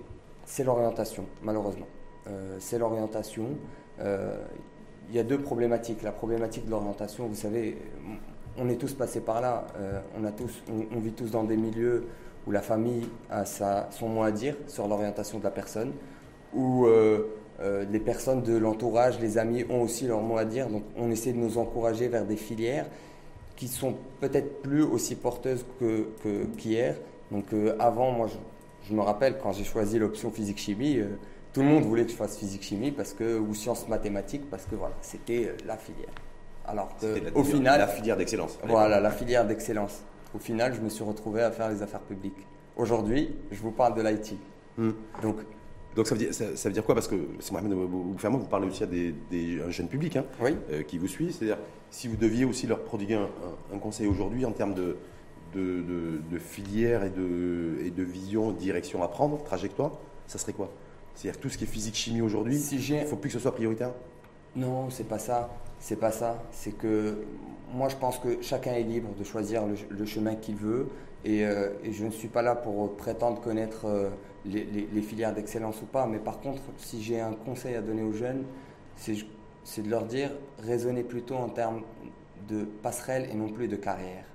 c'est 0.50 0.64
l'orientation, 0.64 1.26
malheureusement. 1.44 1.86
Euh, 2.28 2.58
c'est 2.60 2.80
l'orientation. 2.80 3.50
Euh, 4.02 4.36
il 5.10 5.16
y 5.16 5.20
a 5.20 5.24
deux 5.24 5.38
problématiques. 5.38 6.02
La 6.02 6.12
problématique 6.12 6.66
de 6.66 6.72
l'orientation, 6.72 7.28
vous 7.28 7.36
savez, 7.36 7.78
on 8.58 8.68
est 8.68 8.78
tous 8.78 8.94
passés 8.94 9.22
par 9.22 9.42
là. 9.42 9.68
Euh, 9.78 10.00
on, 10.20 10.26
a 10.26 10.32
tous, 10.32 10.64
on, 10.68 11.00
vit 11.00 11.12
tous 11.12 11.30
dans 11.30 11.44
des 11.44 11.56
milieux 11.56 12.08
où 12.48 12.52
la 12.52 12.64
famille 12.64 13.08
a 13.30 13.46
sa, 13.46 13.90
son 13.92 14.10
mot 14.10 14.24
à 14.24 14.32
dire 14.32 14.56
sur 14.66 14.88
l'orientation 14.88 15.38
de 15.38 15.44
la 15.44 15.52
personne, 15.52 15.94
où 16.54 16.88
les 17.60 18.00
personnes 18.00 18.42
de 18.42 18.58
l'entourage, 18.58 19.20
les 19.20 19.38
amis 19.38 19.66
ont 19.70 19.84
aussi 19.84 20.08
leur 20.08 20.22
mot 20.22 20.38
à 20.38 20.46
dire. 20.46 20.68
Donc 20.68 20.84
on 20.98 21.12
essaie 21.12 21.32
de 21.32 21.38
nous 21.38 21.60
encourager 21.60 22.08
vers 22.08 22.26
des 22.26 22.38
filières 22.38 22.88
qui 23.56 23.68
sont 23.68 23.94
peut-être 24.20 24.64
plus 24.64 24.82
aussi 24.82 25.16
porteuses 25.16 25.64
qu'hier. 26.58 26.96
Que, 26.96 27.36
Donc 27.36 27.46
avant, 27.78 28.12
moi, 28.12 28.28
je, 28.28 28.38
je 28.84 28.94
me 28.94 29.02
rappelle 29.02 29.38
quand 29.42 29.52
j'ai 29.52 29.64
choisi 29.64 30.00
l'option 30.00 30.32
physique-chimie, 30.32 30.98
euh, 30.98 31.18
tout 31.54 31.62
le 31.62 31.68
monde 31.68 31.84
voulait 31.84 32.06
que 32.06 32.12
je 32.12 32.16
fasse 32.16 32.38
physique-chimie 32.38 32.92
parce 32.92 33.14
que 33.14 33.38
ou 33.38 33.54
sciences 33.54 33.88
mathématiques 33.88 34.50
parce 34.50 34.66
que 34.66 34.76
voilà, 34.76 34.96
c'était 35.02 35.48
euh, 35.48 35.58
la 35.66 35.78
filière. 35.78 36.10
Alors 36.66 36.96
au 37.34 37.44
final, 37.44 37.80
la 37.80 37.88
filière 37.88 38.16
d'excellence. 38.16 38.60
Voilà, 38.68 39.00
la 39.00 39.12
filière 39.12 39.46
d'excellence. 39.46 40.04
Au 40.36 40.40
final, 40.40 40.74
je 40.76 40.82
me 40.82 40.90
suis 40.90 41.04
retrouvé 41.04 41.42
à 41.42 41.50
faire 41.50 41.70
les 41.70 41.82
affaires 41.82 42.02
publiques. 42.02 42.46
Aujourd'hui, 42.78 43.36
je 43.52 43.60
vous 43.60 43.72
parle 43.72 43.96
de 43.96 44.08
l'IT. 44.08 44.36
Hmm. 44.78 44.92
Donc, 45.24 45.38
donc 45.96 46.06
ça 46.06 46.14
veut, 46.14 46.20
dire, 46.20 46.34
ça, 46.34 46.46
veut 46.46 46.74
dire 46.74 46.84
quoi? 46.84 46.94
Parce 46.94 47.08
que 47.08 47.16
vous, 47.16 48.14
vous 48.14 48.48
parlez 48.48 48.68
aussi 48.68 48.84
à 48.84 48.86
des, 48.86 49.16
jeunes 49.70 49.88
publics 49.88 50.16
hein, 50.16 50.26
euh, 50.70 50.84
qui 50.84 51.00
vous 51.00 51.08
suivent. 51.08 51.32
C'est-à-dire, 51.32 51.58
si 51.90 52.08
vous 52.08 52.16
deviez 52.16 52.46
aussi 52.46 52.68
leur 52.68 52.84
prodiguer 52.84 53.20
un 53.74 53.78
conseil 53.80 54.06
aujourd'hui 54.06 54.46
en 54.46 54.52
termes 54.52 54.76
de, 54.76 54.98
de, 55.54 56.22
de, 56.30 56.40
filière 56.40 57.04
et 57.04 57.10
de, 57.10 57.78
et 57.84 57.92
de 57.92 58.04
vision, 58.04 58.52
direction 58.52 59.04
à 59.04 59.08
prendre, 59.08 59.44
trajectoire, 59.44 59.92
ça 60.28 60.38
serait 60.38 60.54
quoi? 60.54 60.72
C'est-à-dire 61.16 61.40
tout 61.40 61.50
ce 61.50 61.58
qui 61.58 61.66
est 61.66 61.68
physique, 61.68 61.96
chimie 61.96 62.22
aujourd'hui, 62.22 62.58
il 62.58 62.96
ne 62.96 63.06
faut 63.06 63.16
plus 63.16 63.30
que 63.30 63.34
ce 63.34 63.40
soit 63.40 63.54
prioritaire? 63.54 63.92
Non, 64.56 64.90
c'est 64.90 65.08
pas 65.08 65.20
ça. 65.20 65.50
C'est 65.80 65.98
pas 65.98 66.12
ça. 66.12 66.42
C'est 66.52 66.72
que 66.72 67.26
moi, 67.74 67.90
je 67.90 67.96
pense 67.96 68.18
que 68.20 68.42
chacun 68.42 68.74
est 68.74 68.84
libre 68.84 69.10
de 69.18 69.24
choisir 69.24 69.64
le, 69.66 70.06
chemin 70.06 70.36
qu'il 70.36 70.56
veut. 70.56 70.90
Euh, 71.28 71.72
et, 71.84 71.92
je 71.92 72.06
ne 72.06 72.12
suis 72.12 72.28
pas 72.30 72.42
là 72.42 72.56
pour 72.56 72.96
prétendre 72.96 73.42
connaître 73.42 73.86
euh, 73.86 74.10
les, 74.46 74.64
les, 74.66 75.02
filières 75.02 75.34
d'excellence 75.34 75.82
ou 75.82 75.86
pas. 75.86 76.06
Mais 76.06 76.20
par 76.20 76.40
contre, 76.40 76.62
si 76.78 77.04
j'ai 77.04 77.20
un 77.20 77.34
conseil 77.34 77.76
à 77.76 77.82
donner 77.82 78.04
aux 78.04 78.14
jeunes, 78.14 78.46
c'est 78.96 79.82
de 79.82 79.90
leur 79.90 80.06
dire 80.06 80.32
raisonnez 80.64 81.04
plutôt 81.04 81.36
en 81.36 81.50
termes 81.50 81.82
de 82.48 82.64
passerelle 82.64 83.28
et 83.32 83.36
non 83.36 83.50
plus 83.50 83.68
de 83.68 83.76
carrière. 83.76 84.26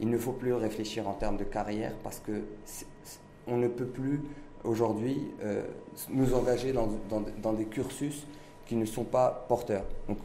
Il 0.00 0.10
ne 0.10 0.18
faut 0.18 0.32
plus 0.32 0.52
réfléchir 0.52 1.08
en 1.08 1.14
termes 1.14 1.36
de 1.36 1.44
carrière 1.44 1.94
parce 2.02 2.20
que 2.20 2.42
on 3.46 3.56
ne 3.56 3.68
peut 3.68 3.86
plus 3.86 4.20
aujourd'hui 4.64 5.18
euh, 5.42 5.62
nous 6.10 6.34
engager 6.34 6.72
dans, 6.72 7.52
des 7.52 7.64
cursus 7.66 8.26
qui 8.66 8.76
ne 8.76 8.84
sont 8.84 9.04
pas 9.04 9.46
porteurs. 9.48 9.84
Donc, 10.08 10.18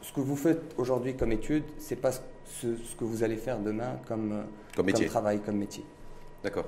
ce 0.00 0.12
que 0.12 0.20
vous 0.20 0.36
faites 0.36 0.74
aujourd'hui 0.78 1.16
comme 1.16 1.32
étude, 1.32 1.64
c'est 1.78 1.96
pas 1.96 2.12
ce, 2.12 2.68
que 2.98 3.04
vous 3.04 3.24
allez 3.24 3.36
faire 3.36 3.58
demain 3.58 3.98
comme, 4.06 4.44
comme, 4.76 4.92
travail, 4.92 5.40
comme 5.40 5.56
métier. 5.56 5.84
D'accord. 6.42 6.66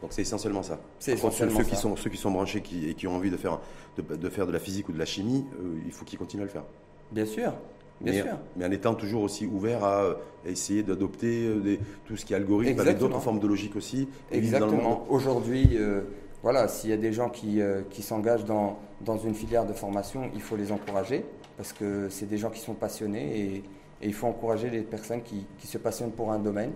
Donc 0.00 0.12
c'est 0.12 0.22
essentiellement 0.22 0.62
ça. 0.62 0.78
C'est 0.98 1.12
essentiellement 1.12 1.58
ceux, 1.58 1.64
Qui 1.64 1.76
sont, 1.76 1.96
ceux 1.96 2.10
qui 2.10 2.16
sont 2.16 2.30
branchés 2.30 2.62
qui, 2.62 2.88
et 2.88 2.94
qui 2.94 3.06
ont 3.06 3.16
envie 3.16 3.30
de 3.30 3.36
faire 3.36 3.58
de, 3.96 4.28
faire 4.28 4.46
de 4.46 4.52
la 4.52 4.60
physique 4.60 4.88
ou 4.88 4.92
de 4.92 4.98
la 4.98 5.04
chimie, 5.04 5.44
euh, 5.60 5.80
il 5.84 5.92
faut 5.92 6.04
qu'ils 6.04 6.18
continuent 6.18 6.42
à 6.42 6.44
le 6.44 6.50
faire. 6.50 6.64
Bien 7.10 7.26
sûr. 7.26 7.52
Bien 8.00 8.12
mais, 8.12 8.22
sûr. 8.22 8.38
mais 8.56 8.64
en 8.64 8.70
étant 8.70 8.94
toujours 8.94 9.22
aussi 9.22 9.46
ouvert 9.46 9.84
à, 9.84 10.16
essayer 10.46 10.82
d'adopter 10.82 11.46
euh, 11.46 11.76
tout 12.06 12.16
ce 12.16 12.24
qui 12.24 12.32
est 12.32 12.36
algorithme 12.36 12.80
avec 12.80 12.98
d'autres 12.98 13.20
formes 13.20 13.40
de 13.40 13.46
logique 13.46 13.76
aussi. 13.76 14.08
Exactement. 14.30 15.04
Aujourd'hui, 15.08 15.70
euh, 15.72 16.02
voilà, 16.42 16.68
s'il 16.68 16.90
y 16.90 16.92
a 16.92 16.96
des 16.96 17.12
gens 17.12 17.28
qui, 17.28 17.60
euh, 17.60 17.82
qui 17.90 18.02
s'engagent 18.02 18.44
dans, 18.44 18.78
dans 19.00 19.18
une 19.18 19.34
filière 19.34 19.66
de 19.66 19.72
formation, 19.72 20.30
il 20.34 20.40
faut 20.40 20.56
les 20.56 20.72
encourager 20.72 21.24
parce 21.56 21.72
que 21.72 22.08
c'est 22.08 22.26
des 22.26 22.38
gens 22.38 22.50
qui 22.50 22.60
sont 22.60 22.74
passionnés 22.74 23.40
et, 23.40 23.64
il 24.00 24.14
faut 24.14 24.28
encourager 24.28 24.70
les 24.70 24.82
personnes 24.82 25.22
qui, 25.24 25.44
qui, 25.58 25.66
se 25.66 25.76
passionnent 25.76 26.12
pour 26.12 26.30
un 26.30 26.38
domaine. 26.38 26.70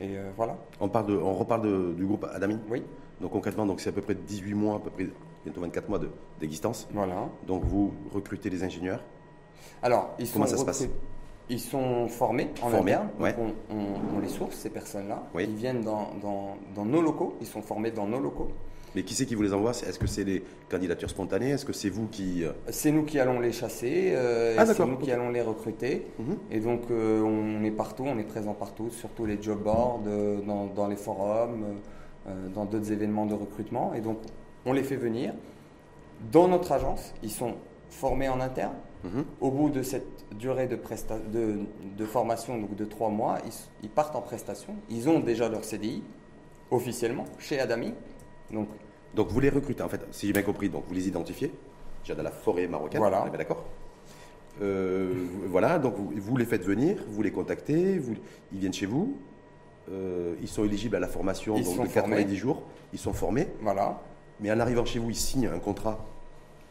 Et 0.00 0.16
voilà. 0.36 0.58
On, 0.80 0.88
parle 0.88 1.06
de, 1.06 1.16
on 1.16 1.32
reparle 1.34 1.94
du 1.94 2.04
groupe 2.04 2.26
Adami 2.34 2.58
Oui. 2.68 2.82
Donc 3.20 3.30
concrètement, 3.30 3.64
donc 3.64 3.80
c'est 3.80 3.90
à 3.90 3.92
peu 3.92 4.00
près 4.00 4.16
18 4.16 4.54
mois, 4.54 4.74
à 4.74 4.78
peu 4.80 4.90
près 4.90 5.06
bientôt 5.44 5.60
24 5.60 5.88
mois 5.88 6.00
d'existence. 6.40 6.88
voilà. 6.92 7.28
Donc 7.46 7.62
vous 7.62 7.94
recrutez 8.12 8.50
les 8.50 8.64
ingénieurs 8.64 9.00
alors, 9.82 10.14
ils 10.18 10.30
Comment 10.30 10.46
sont 10.46 10.52
ça 10.52 10.58
se 10.58 10.64
passe 10.64 10.88
Ils 11.48 11.60
sont 11.60 12.08
formés 12.08 12.50
en 12.62 12.72
interne. 12.72 13.08
on, 13.20 14.18
les 14.20 14.28
source, 14.28 14.56
ces 14.56 14.70
personnes-là. 14.70 15.22
Ils 15.38 15.54
viennent 15.54 15.82
dans, 15.82 16.56
nos 16.84 17.02
locaux. 17.02 17.36
Ils 17.40 17.46
sont 17.46 17.62
formés 17.62 17.90
dans 17.90 18.06
nos 18.06 18.20
locaux. 18.20 18.48
Mais 18.94 19.02
qui 19.02 19.14
c'est 19.14 19.26
qui 19.26 19.34
vous 19.34 19.42
les 19.42 19.52
envoie? 19.52 19.72
Est-ce 19.72 19.98
que 19.98 20.06
c'est 20.06 20.24
des 20.24 20.42
candidatures 20.70 21.10
spontanées? 21.10 21.50
Est-ce 21.50 21.66
que 21.66 21.74
c'est 21.74 21.90
vous 21.90 22.06
qui... 22.06 22.42
Euh, 22.42 22.52
c'est 22.70 22.90
nous 22.90 23.04
qui 23.04 23.20
allons 23.20 23.38
les 23.38 23.52
chasser, 23.52 24.12
euh, 24.14 24.56
ah, 24.56 24.64
c'est 24.64 24.84
nous 24.86 24.96
qui 24.96 25.12
allons 25.12 25.28
les 25.28 25.42
recruter. 25.42 26.06
Mhm. 26.18 26.38
Et 26.50 26.60
donc 26.60 26.84
euh, 26.90 27.20
on 27.20 27.62
est 27.64 27.70
partout, 27.70 28.04
on 28.06 28.18
est 28.18 28.24
présent 28.24 28.54
partout, 28.54 28.88
surtout 28.90 29.26
les 29.26 29.40
job 29.42 29.62
boards, 29.62 30.00
dans, 30.46 30.66
dans, 30.68 30.88
les 30.88 30.96
forums, 30.96 31.80
dans 32.54 32.64
d'autres 32.64 32.90
événements 32.90 33.26
de 33.26 33.34
recrutement. 33.34 33.92
Et 33.92 34.00
donc 34.00 34.20
on 34.64 34.72
les 34.72 34.82
fait 34.82 34.96
venir. 34.96 35.34
Dans 36.32 36.48
notre 36.48 36.72
agence, 36.72 37.12
ils 37.22 37.30
sont 37.30 37.56
formés 37.90 38.28
en 38.28 38.40
interne. 38.40 38.74
Mhm. 39.04 39.24
Au 39.40 39.50
bout 39.50 39.70
de 39.70 39.82
cette 39.82 40.24
durée 40.36 40.66
de, 40.66 40.78
de, 41.96 42.04
formation, 42.04 42.58
donc 42.58 42.74
de 42.74 42.84
trois 42.84 43.10
mois, 43.10 43.38
ils, 43.82 43.88
partent 43.88 44.16
en 44.16 44.20
prestation. 44.20 44.74
Ils 44.90 45.08
ont 45.08 45.20
déjà 45.20 45.48
leur 45.48 45.64
CDI 45.64 46.02
officiellement 46.70 47.24
chez 47.38 47.60
Adami. 47.60 47.94
Donc, 48.50 48.68
donc 49.14 49.28
vous 49.28 49.40
les 49.40 49.50
recrutez, 49.50 49.82
en 49.82 49.88
fait, 49.88 50.04
si 50.10 50.26
j'ai 50.26 50.32
bien 50.32 50.42
compris, 50.42 50.68
donc 50.68 50.84
vous 50.88 50.94
les 50.94 51.06
identifiez, 51.06 51.52
déjà 52.02 52.14
dans 52.14 52.22
la 52.22 52.30
forêt 52.30 52.66
marocaine, 52.66 53.00
voilà. 53.00 53.24
on 53.24 53.32
est 53.32 53.38
d'accord 53.38 53.64
euh, 54.62 55.12
Voilà, 55.46 55.78
donc 55.78 55.94
vous, 55.96 56.36
les 56.36 56.44
faites 56.44 56.64
venir, 56.64 56.98
vous 57.08 57.22
les 57.22 57.30
contactez, 57.30 57.98
vous, 57.98 58.14
ils 58.52 58.58
viennent 58.58 58.74
chez 58.74 58.86
vous. 58.86 59.16
ils 59.88 60.48
sont 60.48 60.64
éligibles 60.64 60.96
à 60.96 61.00
la 61.00 61.08
formation 61.08 61.54
donc, 61.58 61.88
de 61.88 61.92
90 61.92 62.36
jours, 62.36 62.62
ils 62.92 62.98
sont 62.98 63.12
formés. 63.12 63.46
Voilà. 63.60 64.00
Mais 64.40 64.50
en 64.50 64.58
arrivant 64.60 64.84
chez 64.84 64.98
vous, 64.98 65.10
ils 65.10 65.16
signent 65.16 65.48
un 65.48 65.58
contrat 65.60 66.04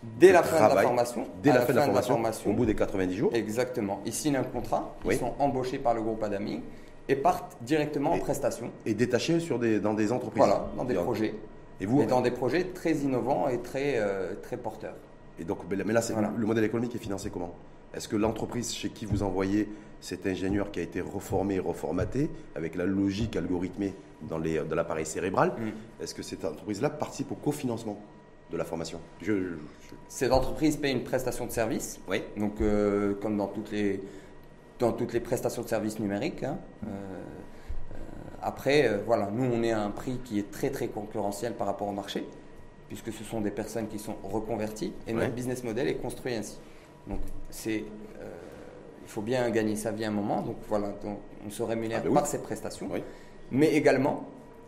Dès 0.04 0.32
la 0.32 0.44
fin 0.44 0.70
de 0.70 0.76
la 0.76 0.82
formation. 0.82 1.28
Dès 1.42 1.52
la, 1.52 1.62
fin, 1.62 1.74
de, 1.74 1.78
la 1.78 2.02
formation, 2.02 2.52
Au 2.52 2.54
bout 2.54 2.66
des 2.66 2.76
90 2.76 3.16
jours. 3.16 3.32
Exactement. 3.34 4.02
Ils 4.06 4.14
signent 4.14 4.38
un 4.38 4.44
contrat, 4.44 4.96
ils 5.06 5.18
sont 5.18 5.34
embauchés 5.40 5.80
par 5.80 5.94
le 5.94 6.02
groupe 6.02 6.22
Adami 6.24 6.62
et 7.10 7.16
partent 7.16 7.58
directement 7.62 8.12
en 8.12 8.20
prestation. 8.20 8.72
Et 8.86 8.94
détachés 8.94 9.40
sur 9.40 9.60
des, 9.60 9.80
dans 9.80 9.94
des 9.94 10.12
entreprises. 10.12 10.38
Voilà, 10.38 10.68
dans 10.76 10.86
des 10.86 10.96
projets. 10.96 11.34
Et 11.80 11.86
vous 11.86 12.06
dans 12.06 12.22
des 12.22 12.32
projets 12.32 12.66
très 12.66 12.94
innovants 12.94 13.48
et 13.48 13.60
très, 13.60 13.98
euh, 13.98 14.34
très 14.42 14.58
porteurs. 14.58 14.96
Et 15.40 15.44
donc, 15.44 15.60
mais 15.70 15.94
là, 15.94 16.02
le 16.36 16.46
modèle 16.46 16.64
économique 16.64 16.96
est 16.96 17.00
financé 17.00 17.30
comment? 17.30 17.54
Est-ce 17.94 18.08
que 18.08 18.16
l'entreprise 18.16 18.74
chez 18.74 18.90
qui 18.90 19.06
vous 19.06 19.24
envoyez 19.24 19.70
cet 20.02 20.28
ingénieur 20.28 20.72
qui 20.72 20.80
a 20.80 20.84
été 20.84 21.02
reformé, 21.02 21.60
reformaté, 21.60 22.30
avec 22.56 22.76
la 22.76 22.86
logique 22.86 23.36
algorithmée 23.36 23.94
dans, 24.24 24.38
les, 24.38 24.60
dans 24.60 24.76
l'appareil 24.76 25.06
cérébral, 25.06 25.54
mm. 25.58 26.04
est-ce 26.04 26.14
que 26.14 26.24
cette 26.24 26.44
entreprise-là 26.44 26.90
participe 26.90 27.32
au 27.32 27.36
cofinancement? 27.36 27.98
De 28.52 28.58
la 28.58 28.64
formation 28.64 29.00
je, 29.22 29.34
Cette 30.08 30.32
entreprise 30.32 30.78
paye 30.78 30.94
une 30.94 31.04
prestation 31.04 31.46
de 31.46 31.52
service. 31.52 32.00
Oui. 32.08 32.24
Donc, 32.38 32.62
euh, 32.62 33.14
comme 33.22 33.38
dans 33.38 33.48
toutes 33.48 33.72
les, 33.72 34.02
dans 34.80 34.94
toutes 34.94 35.14
les 35.14 35.20
prestations 35.20 35.62
de 35.62 35.68
services 35.68 36.00
numériques. 36.00 36.44
Hein. 36.44 36.58
Euh, 36.86 36.88
euh, 36.88 37.98
après, 38.42 39.00
voilà, 39.06 39.30
nous, 39.32 39.44
on 39.44 39.64
est 39.64 39.72
à 39.72 39.82
un 39.82 39.92
prix 39.92 40.20
qui 40.24 40.40
est 40.40 40.50
très, 40.50 40.70
très 40.70 40.88
concurrentiel 40.88 41.54
par 41.54 41.68
rapport 41.68 41.88
au 41.88 41.94
marché, 41.94 42.26
puisque 42.88 43.12
ce 43.12 43.24
sont 43.24 43.42
des 43.42 43.52
personnes 43.52 43.88
qui 43.88 44.00
sont 44.00 44.16
reconverties 44.24 44.94
et 45.08 45.14
notre 45.14 45.34
business 45.34 45.64
model 45.64 45.88
est 45.88 45.96
construit 45.96 46.34
ainsi. 46.34 46.58
Donc, 47.08 47.20
c'est. 47.50 47.84
il 49.04 49.10
faut 49.10 49.22
bien 49.22 49.50
gagner 49.50 49.76
sa 49.76 49.92
vie 49.92 50.06
à 50.06 50.10
un 50.10 50.12
moment. 50.12 50.42
Donc, 50.42 50.58
voilà, 50.70 50.94
on 51.46 51.50
se 51.50 51.64
rémunère 51.64 52.02
ah, 52.02 52.08
ben 52.08 52.14
par 52.14 52.28
ces 52.28 52.42
prestations. 52.42 52.90
Mais 53.52 53.74
également, 53.74 54.26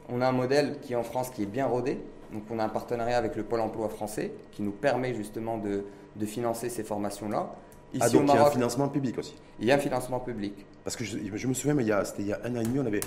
on 0.10 0.22
a 0.22 0.28
un 0.28 0.32
modèle 0.32 0.80
qui 0.82 0.94
est 0.94 0.96
en 0.96 1.04
France 1.04 1.30
qui 1.30 1.44
est 1.44 1.48
bien 1.48 1.68
rodé, 1.68 2.00
donc 2.34 2.44
on 2.50 2.60
a 2.60 2.64
un 2.64 2.70
partenariat 2.70 3.18
avec 3.18 3.36
le 3.36 3.44
Pôle 3.44 3.62
emploi 3.62 3.90
français 3.90 4.32
qui 4.52 4.62
nous 4.62 4.72
permet 4.72 5.14
justement 5.14 5.58
de, 5.58 5.84
financer 6.26 6.70
ces 6.70 6.84
formations-là. 6.84 7.56
Ici 7.94 8.04
ah, 8.06 8.10
donc 8.10 8.24
il 8.28 8.36
y 8.36 8.38
a 8.38 8.46
un 8.46 8.52
financement 8.52 8.90
public 8.90 9.18
aussi 9.18 9.36
Il 9.60 9.66
y 9.66 9.72
a 9.72 9.76
un 9.76 9.80
financement 9.80 10.20
public. 10.20 10.54
Parce 10.84 10.96
que 10.96 11.04
je, 11.04 11.48
me 11.48 11.54
souviens, 11.54 11.74
mais 11.74 11.86
c'était 12.04 12.22
il 12.24 12.28
y 12.28 12.34
a 12.34 12.40
un 12.44 12.56
an 12.56 12.62
et 12.62 12.64
demi, 12.64 12.80
on 12.80 12.86
avait, 12.86 13.00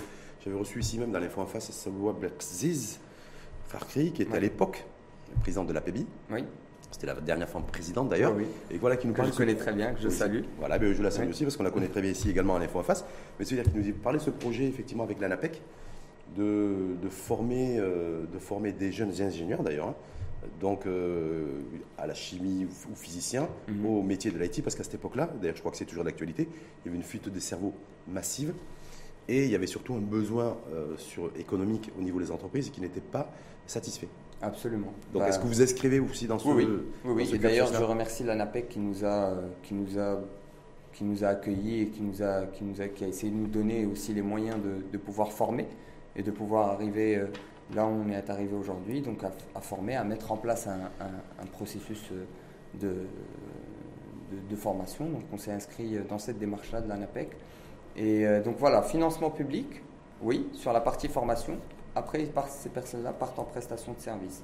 j'avais 0.42 0.56
reçu 0.56 0.80
ici 0.80 0.98
même 0.98 1.12
dans 1.12 1.20
l'info 1.20 1.40
en 1.40 1.46
face 1.46 1.70
Saloua 1.70 2.14
Blackziz 2.14 2.98
Farkri, 3.68 4.12
qui 4.12 4.22
était 4.22 4.36
à 4.36 4.40
l'époque 4.40 4.84
président 5.40 5.64
de 5.64 5.72
l'APBI. 5.72 6.06
Oui. 6.30 6.44
C'était 6.90 7.06
la 7.06 7.14
dernière 7.14 7.48
femme 7.48 7.64
présidente 7.64 8.08
d'ailleurs. 8.10 8.34
Oui. 8.36 8.44
Et 8.70 8.76
voilà 8.76 8.96
qui 8.96 9.06
nous 9.06 9.14
parle. 9.14 9.32
je 9.32 9.36
connais 9.36 9.54
très 9.54 9.72
bien, 9.72 9.92
que 9.92 10.00
je 10.00 10.08
salue. 10.08 10.42
Voilà, 10.58 10.78
mais 10.78 10.94
je 10.94 11.02
la 11.02 11.10
salue 11.10 11.30
aussi 11.30 11.44
parce 11.44 11.56
qu'on 11.56 11.62
la 11.62 11.70
connaît 11.70 11.88
très 11.88 12.02
bien 12.02 12.10
ici 12.10 12.30
également 12.30 12.56
à 12.56 12.58
l'info 12.58 12.78
en 12.78 12.82
face. 12.82 13.04
Mais 13.38 13.44
c'est-à-dire 13.44 13.72
qu'il 13.72 13.80
nous 13.80 13.94
parlait 13.94 14.18
de 14.18 14.24
ce 14.24 14.30
projet 14.30 14.64
effectivement 14.64 15.04
avec 15.04 15.20
l'ANAPEC 15.20 15.62
de, 16.36 17.08
former, 17.08 17.78
euh, 17.78 18.24
de 18.32 18.38
former 18.38 18.72
des 18.72 18.92
jeunes 18.92 19.20
ingénieurs 19.20 19.62
d'ailleurs, 19.62 19.88
hein. 19.88 19.94
donc 20.60 20.86
euh, 20.86 21.60
à 21.98 22.06
la 22.06 22.14
chimie 22.14 22.66
ou, 22.66 22.94
physicien, 22.94 23.48
mhm. 23.68 23.86
au 23.86 24.02
métier 24.02 24.30
de 24.30 24.38
l'IT, 24.38 24.62
parce 24.62 24.76
qu'à 24.76 24.84
cette 24.84 24.94
époque-là, 24.94 25.30
d'ailleurs 25.40 25.56
je 25.56 25.60
crois 25.60 25.72
que 25.72 25.78
c'est 25.78 25.84
toujours 25.84 26.04
d'actualité, 26.04 26.48
il 26.50 26.86
y 26.86 26.88
avait 26.88 26.96
une 26.96 27.04
fuite 27.04 27.28
des 27.28 27.40
cerveaux 27.40 27.74
massive. 28.08 28.52
Et 29.28 29.44
il 29.44 29.50
y 29.50 29.54
avait 29.54 29.68
surtout 29.68 29.94
un 29.94 30.00
besoin 30.00 30.56
euh, 30.72 30.96
sur, 30.96 31.30
économique 31.38 31.92
au 31.96 32.02
niveau 32.02 32.18
des 32.18 32.32
entreprises 32.32 32.70
qui 32.70 32.80
n'était 32.80 33.00
pas 33.00 33.30
satisfait. 33.66 34.08
Absolument. 34.42 34.92
Donc, 35.12 35.22
est-ce 35.22 35.38
bah, 35.38 35.44
que 35.44 35.48
vous 35.48 35.62
inscrivez 35.62 36.00
aussi 36.00 36.26
dans 36.26 36.40
ce 36.40 36.48
Oui, 36.48 36.66
oui. 37.04 37.28
oui, 37.30 37.38
d'ailleurs, 37.38 37.72
je 37.72 37.80
remercie 37.84 38.24
l'ANAPEC 38.24 38.68
qui 38.68 38.80
nous 38.80 39.04
a, 39.04 39.36
qui 39.62 39.74
nous 39.74 39.96
a, 39.96 40.20
qui 40.92 41.04
nous 41.04 41.22
a 41.22 41.28
accueillis 41.28 41.82
et 41.82 41.86
qui 41.86 42.02
nous 42.02 42.20
a, 42.20 42.46
qui 42.46 42.64
nous 42.64 42.80
a, 42.80 42.88
qui 42.88 43.04
a 43.04 43.06
essayé 43.06 43.30
de 43.30 43.36
nous 43.36 43.46
donner 43.46 43.86
aussi 43.86 44.12
les 44.12 44.22
moyens 44.22 44.56
de, 44.60 44.82
de 44.90 44.98
pouvoir 44.98 45.30
former 45.30 45.68
et 46.16 46.22
de 46.22 46.30
pouvoir 46.30 46.70
arriver 46.70 47.16
euh, 47.16 47.26
là 47.74 47.86
où 47.86 47.90
on 47.90 48.08
est 48.10 48.30
arrivé 48.30 48.54
aujourd'hui, 48.54 49.00
donc 49.00 49.22
à, 49.24 49.60
former, 49.60 49.96
à 49.96 50.04
mettre 50.04 50.32
en 50.32 50.36
place 50.36 50.66
un, 50.66 51.46
processus 51.46 52.02
euh, 52.12 52.24
de, 52.80 53.06
de, 54.50 54.56
formation. 54.56 55.06
Donc 55.06 55.22
on 55.32 55.38
s'est 55.38 55.52
inscrit 55.52 55.96
euh, 55.96 56.02
dans 56.08 56.18
cette 56.18 56.38
démarche-là 56.38 56.80
de 56.80 56.88
l'ANAPEC. 56.88 57.30
Et 57.94 58.24
donc 58.42 58.56
voilà, 58.56 58.80
financement 58.80 59.28
public, 59.28 59.82
oui, 60.22 60.48
sur 60.54 60.72
la 60.72 60.80
partie 60.80 61.08
formation. 61.08 61.58
Après, 61.94 62.26
ces 62.48 62.70
personnes-là 62.70 63.12
partent 63.12 63.38
en 63.38 63.44
prestation 63.44 63.92
de 63.92 64.00
service. 64.00 64.42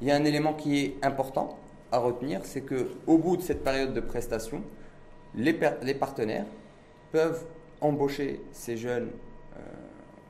Il 0.00 0.08
y 0.08 0.10
a 0.10 0.16
un 0.16 0.24
élément 0.24 0.54
qui 0.54 0.78
est 0.78 0.96
important 1.04 1.58
à 1.92 1.98
retenir, 1.98 2.40
c'est 2.44 2.62
qu'au 2.62 3.18
bout 3.18 3.36
de 3.36 3.42
cette 3.42 3.62
période 3.62 3.92
de 3.92 4.00
prestation, 4.00 4.62
les, 5.34 5.60
les 5.82 5.94
partenaires 5.94 6.46
peuvent 7.12 7.44
embaucher 7.82 8.40
ces 8.52 8.78
jeunes 8.78 9.10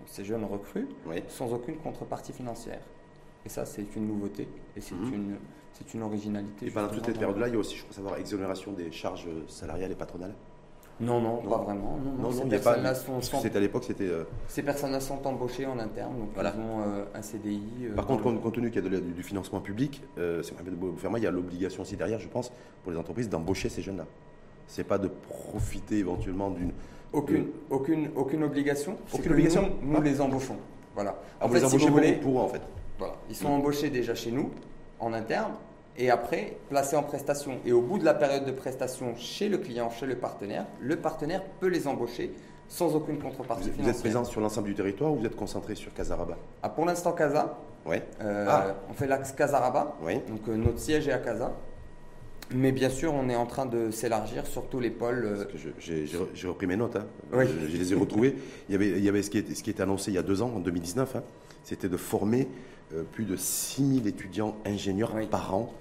ces 0.07 0.25
jeunes 0.25 0.45
recrues 0.45 0.89
sans 1.29 1.53
aucune 1.53 1.77
contrepartie 1.77 2.33
financière. 2.33 2.81
Et 3.45 3.49
ça, 3.49 3.65
c'est 3.65 3.95
une 3.95 4.09
nouveauté 4.09 4.49
et 4.77 4.81
c'est 4.81 4.95
mhm. 4.95 5.15
une, 5.15 5.37
c'est 5.73 5.95
une 5.95 6.03
originalité. 6.03 6.67
Et 6.67 6.71
pendant 6.71 6.89
toute 6.89 7.07
cette 7.07 7.19
période-là, 7.19 7.49
il 7.49 7.55
y 7.55 7.57
a 7.57 7.61
aussi, 7.61 7.77
je 7.77 7.83
crois 7.83 7.95
savoir, 7.95 8.17
exonération 8.19 8.73
des 8.73 8.91
charges 8.91 9.29
salariales 9.47 9.93
et 9.93 9.97
patronales 9.97 10.35
non, 10.99 11.21
non, 11.21 11.37
pas 11.43 11.59
vraiment. 11.59 11.99
Non, 12.03 12.13
non, 12.13 12.23
non, 12.23 12.33
ces 12.33 12.49
personnes-là 12.49 12.95
sont, 12.95 13.21
c'était 13.21 13.59
à 13.59 13.61
l'époque, 13.61 13.85
c'était. 13.85 14.09
Euh, 14.09 14.25
ces 14.49 14.63
personnes-là 14.63 15.01
sont 15.01 15.27
embauchées 15.27 15.67
en 15.67 15.79
interne, 15.79 16.19
donc 16.19 16.31
voilà. 16.33 16.55
ils 16.57 16.61
ont 16.61 16.81
euh, 16.81 17.05
un 17.15 17.21
CDI. 17.21 17.61
Euh, 17.83 17.95
Par 17.95 18.07
contre, 18.07 18.23
compte, 18.23 18.55
tenu 18.55 18.71
qu'il 18.71 18.83
y 18.83 18.97
a 18.97 19.01
du 19.01 19.23
financement 19.23 19.61
public, 19.61 20.03
c'est 20.17 20.55
il 21.17 21.23
y 21.23 21.27
a 21.27 21.31
l'obligation 21.31 21.83
aussi 21.83 21.97
derrière, 21.97 22.19
je 22.19 22.29
pense, 22.29 22.51
pour 22.83 22.93
les 22.93 22.99
entreprises 22.99 23.29
d'embaucher 23.29 23.69
ces 23.69 23.83
jeunes-là. 23.83 24.07
C'est 24.69 24.85
pas 24.85 24.99
de 24.99 25.09
profiter 25.09 25.99
éventuellement 25.99 26.51
d'une 26.51 26.73
aucune, 27.13 27.47
aucune, 27.71 28.11
aucune 28.15 28.43
obligation. 28.43 28.97
Aucune 29.13 29.33
obligation 29.33 29.73
Nous, 29.83 29.97
ah. 29.97 30.03
les 30.03 30.21
embauchons. 30.21 30.57
Voilà. 30.95 31.17
En 31.41 31.49
fait, 31.49 31.67
si 31.67 31.77
vous 31.77 31.89
voulez, 31.89 32.13
pour, 32.13 32.43
en 32.43 32.49
fait. 32.49 32.61
Voilà. 32.99 33.15
Ils 33.29 33.37
sont 33.37 33.49
embauchés 33.49 33.91
déjà 33.91 34.15
chez 34.15 34.31
nous, 34.31 34.51
en 35.01 35.13
interne, 35.13 35.53
et 35.99 36.11
après 36.11 36.57
placés 36.69 36.97
en 36.97 37.03
prestation. 37.03 37.59
Et 37.65 37.73
au 37.73 37.81
bout 37.81 37.99
de 37.99 38.05
la 38.05 38.15
période 38.15 38.45
de 38.45 38.53
prestation 38.53 39.15
chez 39.17 39.49
le 39.49 39.59
client, 39.59 39.91
chez 39.91 40.07
le 40.07 40.17
partenaire, 40.17 40.67
le 40.81 40.97
partenaire 40.97 41.43
peut 41.61 41.69
les 41.69 41.87
embaucher 41.87 42.33
sans 42.69 42.97
aucune 42.97 43.19
contrepartie 43.19 43.71
vous, 43.79 43.89
êtes 43.89 44.01
présent 44.01 44.25
sur 44.25 44.41
l'ensemble 44.41 44.67
du 44.67 44.75
territoire 44.75 45.13
ou 45.13 45.17
vous 45.17 45.27
êtes 45.27 45.37
concentré 45.37 45.77
sur 45.77 45.95
Casaraba 45.95 46.37
ah, 46.65 46.69
Pour 46.69 46.85
l'instant, 46.85 47.13
Casa. 47.13 47.57
Oui. 47.87 47.97
Euh, 48.21 48.47
ah. 48.49 48.75
On 48.91 48.93
fait 48.93 49.07
l'axe 49.07 49.33
Casaraba. 49.33 49.95
Oui. 50.03 50.21
Donc 50.29 50.41
euh, 50.49 50.57
notre 50.57 50.81
siège 50.81 51.07
est 51.07 51.13
à 51.13 51.19
Casa. 51.19 51.53
Mais 52.55 52.73
bien 52.73 52.91
sûr, 52.91 53.13
on 53.13 53.29
est 53.29 53.37
en 53.37 53.47
train 53.47 53.67
de 53.67 53.91
s'élargir 53.91 54.47
sur 54.47 54.69
tous 54.69 54.79
les 54.79 54.91
pôles. 54.91 55.25
Euh, 55.25 55.45
j'ai 55.81 56.49
repris 56.49 56.67
mes 56.67 56.77
notes, 56.77 56.97
hein. 56.97 57.07
je, 57.33 57.77
les 57.77 57.93
ai 57.93 57.97
retrouvées. 57.97 58.37
Il 58.69 58.73
y 58.73 58.75
avait, 58.77 58.91
il 58.91 59.05
y 59.05 59.09
avait 59.09 59.23
ce, 59.23 59.31
qui 59.31 59.39
était, 59.39 59.55
ce 59.55 59.63
qui 59.63 59.71
était 59.71 59.83
annoncé 59.83 60.13
il 60.13 60.15
y 60.15 60.19
a 60.19 60.23
deux 60.23 60.43
ans, 60.43 60.53
en 60.55 60.61
2019, 60.61 61.17
hein. 61.17 61.23
c'était 61.65 61.89
de 61.89 61.97
former 61.97 62.49
euh, 62.95 63.03
plus 63.03 63.25
de 63.25 63.37
6000 63.37 64.07
étudiants 64.07 64.57
ingénieurs 64.65 65.13
par 65.29 65.55
an 65.55 65.75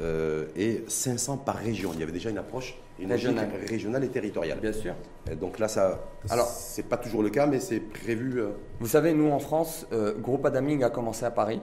euh, 0.00 0.46
et 0.56 0.84
500 0.88 1.36
par 1.38 1.56
région. 1.56 1.90
Il 1.92 2.00
y 2.00 2.02
avait 2.02 2.12
déjà 2.12 2.30
une 2.30 2.38
approche 2.38 2.78
une 2.98 3.12
régionale. 3.12 3.50
régionale 3.68 4.04
et 4.04 4.08
territoriale. 4.08 4.58
Bien 4.60 4.72
sûr. 4.72 4.94
donc 5.38 5.58
là, 5.58 5.68
ça, 5.68 6.08
alors, 6.30 6.46
c'est 6.46 6.88
pas 6.88 6.96
toujours 6.96 7.22
le 7.22 7.28
cas, 7.28 7.46
mais 7.46 7.60
c'est 7.60 7.80
prévu. 7.80 8.40
Vous 8.80 8.86
savez, 8.86 9.12
nous 9.12 9.30
en 9.30 9.38
France, 9.38 9.86
Groupe 10.18 10.46
Adaming 10.46 10.82
a 10.82 10.88
commencé 10.88 11.26
à 11.26 11.30
Paris. 11.30 11.60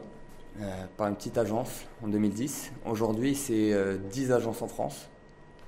Euh, 0.62 0.86
par 0.98 1.08
une 1.08 1.16
petite 1.16 1.40
agence 1.40 1.84
en 2.04 2.08
2010. 2.08 2.74
Aujourd'hui, 2.86 3.34
c'est 3.34 3.74
10 4.12 4.32
euh, 4.32 4.36
agences 4.36 4.62
en 4.62 4.68
France. 4.68 5.10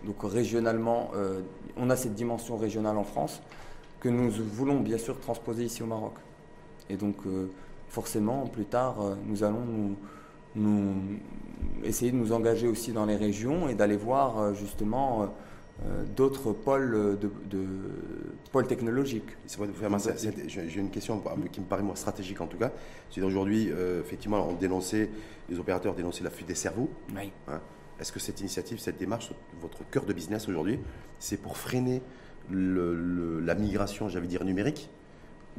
Donc 0.06 0.18
régionalement, 0.22 1.10
euh, 1.16 1.42
on 1.76 1.90
a 1.90 1.96
cette 1.96 2.14
dimension 2.14 2.56
régionale 2.56 2.96
en 2.96 3.04
France 3.04 3.42
que 4.00 4.10
nous 4.10 4.30
voulons 4.30 4.80
bien 4.82 5.00
sûr 5.00 5.20
transposer 5.20 5.64
ici 5.64 5.82
au 5.82 5.88
Maroc. 5.88 6.14
Et 6.92 6.98
donc 6.98 7.16
forcément, 7.88 8.46
plus 8.46 8.66
tard, 8.66 8.98
nous 9.26 9.44
allons 9.44 9.96
nous, 10.56 10.94
essayer 11.84 12.12
de 12.12 12.18
nous 12.18 12.32
engager 12.32 12.68
aussi 12.68 12.92
dans 12.92 13.08
les 13.08 13.16
régions 13.16 13.68
et 13.68 13.74
d'aller 13.74 13.98
voir 13.98 14.54
justement 14.54 15.24
euh, 15.24 15.26
d'autres 16.16 16.54
pôles, 16.54 17.20
de, 17.20 17.68
pôles 18.52 18.68
technologiques. 18.68 19.38
J'ai 20.48 20.80
une 20.80 20.90
question 20.90 21.22
qui 21.52 21.60
me 21.60 21.66
paraît 21.66 21.84
moi 21.84 21.96
stratégique 21.96 22.42
en 22.42 22.48
tout 22.48 22.58
cas. 22.58 22.72
C'est 23.10 23.22
aujourd'hui, 23.22 23.70
euh, 23.72 24.02
effectivement, 24.02 24.48
on 24.48 24.54
dénonçait, 24.54 25.10
les 25.50 25.60
opérateurs 25.60 25.94
dénonçaient 25.94 26.24
la 26.24 26.30
fuite 26.30 26.48
des 26.48 26.56
cerveaux. 26.56 26.90
Hein. 27.48 27.60
Est-ce 28.00 28.12
que 28.12 28.20
cette 28.20 28.40
initiative, 28.40 28.80
cette 28.80 28.98
démarche, 28.98 29.32
votre 29.62 29.88
cœur 29.90 30.06
de 30.06 30.14
business 30.14 30.48
aujourd'hui, 30.50 30.80
c'est 31.20 31.38
pour 31.38 31.58
freiner 31.58 32.02
la 32.50 33.56
migration, 33.56 34.10
j'allais 34.10 34.28
dire, 34.28 34.44
numérique 34.44 34.90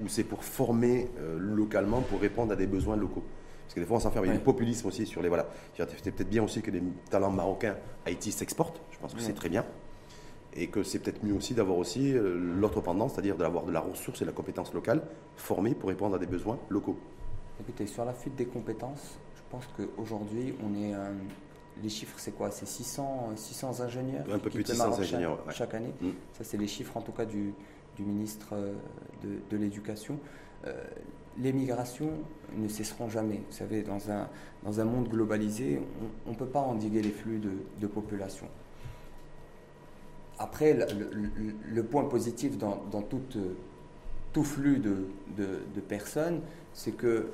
ou 0.03 0.09
c'est 0.09 0.25
pour 0.25 0.45
former 0.45 1.09
euh, 1.19 1.39
localement, 1.39 2.03
pour 2.03 2.21
répondre 2.21 2.53
à 2.53 2.57
des 2.57 2.67
besoins 2.67 2.97
locaux? 2.97 3.25
Parce 3.65 3.75
que 3.75 3.81
des 3.81 3.87
fois, 3.87 3.97
on 3.97 4.01
s'enferme. 4.01 4.27
Il 4.27 4.29
y 4.29 4.31
a 4.31 4.37
du 4.37 4.45
populisme 4.45 4.87
aussi 4.87 5.07
sur 5.07 5.23
les. 5.23 5.29
Voilà. 5.29 5.49
C'est 5.75 6.13
peut-être 6.15 6.29
bien 6.29 6.45
aussi 6.45 6.63
que 6.63 6.71
des 6.71 6.83
talents 7.11 7.31
marocains 7.31 7.77
Haïti 8.05 8.31
s'exportent. 8.31 8.81
Je 8.93 8.99
pense 8.99 9.13
que 9.13 9.21
c'est 9.21 9.33
très 9.33 9.49
bien 9.49 9.65
et 10.57 10.69
que 10.69 10.83
c'est 10.83 10.99
peut-être 10.99 11.23
mieux 11.25 11.35
aussi 11.35 11.55
d'avoir 11.55 11.79
aussi 11.79 12.13
euh, 12.13 12.37
l'autre 12.39 12.81
pendant, 12.81 13.09
c'est-à-dire 13.09 13.37
d'avoir 13.37 13.65
de 13.65 13.73
la 13.73 13.81
ressource 13.81 14.21
et 14.23 14.25
de 14.25 14.31
la 14.31 14.35
compétence 14.35 14.73
locale 14.73 15.03
formée 15.37 15.75
pour 15.75 15.89
répondre 15.89 16.17
à 16.17 16.19
des 16.19 16.27
besoins 16.27 16.59
locaux. 16.69 16.99
Écoutez, 17.61 17.87
sur 17.87 18.05
la 18.05 18.13
fuite 18.13 18.37
des 18.37 18.47
compétences, 18.47 19.19
je 19.37 19.43
pense 19.51 19.67
qu'aujourd'hui, 19.77 20.55
on 20.65 20.75
est. 20.75 20.95
Euh, 20.95 21.13
les 21.83 21.91
chiffres, 21.91 22.15
c'est 22.17 22.33
quoi? 22.33 22.51
C'est 22.51 22.67
600, 22.67 23.33
600 23.37 23.83
ingénieurs 23.83 24.25
Un 24.33 24.39
peu 24.39 24.49
plus 24.49 24.63
de 24.63 24.69
600 24.69 24.99
ingénieurs 24.99 25.45
chaque, 25.51 25.75
année. 25.75 25.93
Mm. 26.01 26.09
Ça, 26.33 26.43
c'est 26.43 26.57
les 26.57 26.69
chiffres 26.69 26.97
en 26.97 27.03
tout 27.03 27.13
cas 27.13 27.27
du, 27.27 27.53
du 27.97 28.03
ministre 28.03 28.49
euh, 28.55 28.73
de, 29.23 29.41
de 29.51 29.57
l'Éducation. 29.63 30.19
les 31.39 31.53
migrations 31.53 32.13
ne 32.57 32.67
cesseront 32.67 33.11
jamais. 33.11 33.43
Vous 33.49 33.57
savez, 33.57 33.83
dans 33.83 34.11
un, 34.11 34.29
dans 34.65 34.81
un 34.81 34.85
monde 34.85 35.09
globalisé, 35.09 35.81
on 36.27 36.31
ne 36.31 36.35
peut 36.37 36.47
pas 36.47 36.61
endiguer 36.61 37.03
les 37.03 37.11
flux 37.11 37.39
de, 37.39 37.87
population. 37.87 38.47
Après, 40.39 40.75
le, 40.75 41.83
point 41.83 42.05
positif 42.05 42.59
dans, 42.59 42.83
dans 42.91 43.03
tout, 43.03 44.45
flux 44.45 44.79
de, 44.79 45.81
personnes, 45.89 46.41
c'est 46.75 46.93
que 46.93 47.29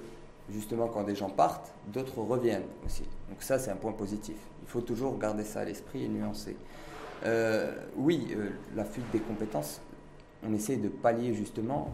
justement 0.51 0.89
quand 0.89 1.03
des 1.03 1.17
gens 1.17 1.31
partent, 1.31 1.73
d'autres 1.89 2.21
reviennent 2.21 2.67
aussi. 2.87 3.03
Donc 3.29 3.43
ça, 3.43 3.59
c'est 3.59 3.71
un 3.71 3.77
point 3.77 3.93
positif. 3.93 4.37
Il 4.63 4.69
faut 4.69 4.81
toujours 4.81 5.19
garder 5.19 5.45
ça 5.45 5.61
à 5.61 5.65
l'esprit 5.65 6.05
et 6.05 6.09
nuancer. 6.09 6.57
Euh, 7.25 7.73
oui, 7.97 8.29
euh, 8.37 8.51
la 8.77 8.85
fuite 8.85 9.11
des 9.13 9.21
compétences, 9.21 9.81
on 10.45 10.53
essaie 10.55 10.77
de 10.77 10.89
pallier 10.89 11.35
justement 11.35 11.91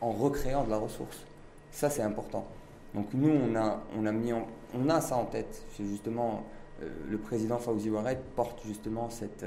en 0.00 0.12
recréant 0.12 0.64
de 0.64 0.70
la 0.70 0.78
ressource. 0.78 1.24
Ça, 1.70 1.90
c'est 1.90 2.02
important. 2.02 2.46
Donc 2.94 3.06
nous, 3.14 3.30
on 3.30 3.54
a, 3.56 3.82
on 3.96 4.06
a, 4.06 4.12
mis 4.12 4.32
on 4.32 4.88
a 4.88 5.00
ça 5.00 5.16
en 5.16 5.24
tête. 5.24 5.64
C'est 5.76 5.84
justement, 5.84 6.44
euh, 6.82 6.88
le 7.08 7.18
président 7.18 7.58
Fawzi 7.58 7.90
Ouared 7.90 8.18
porte 8.36 8.60
justement 8.66 9.10
cette, 9.10 9.44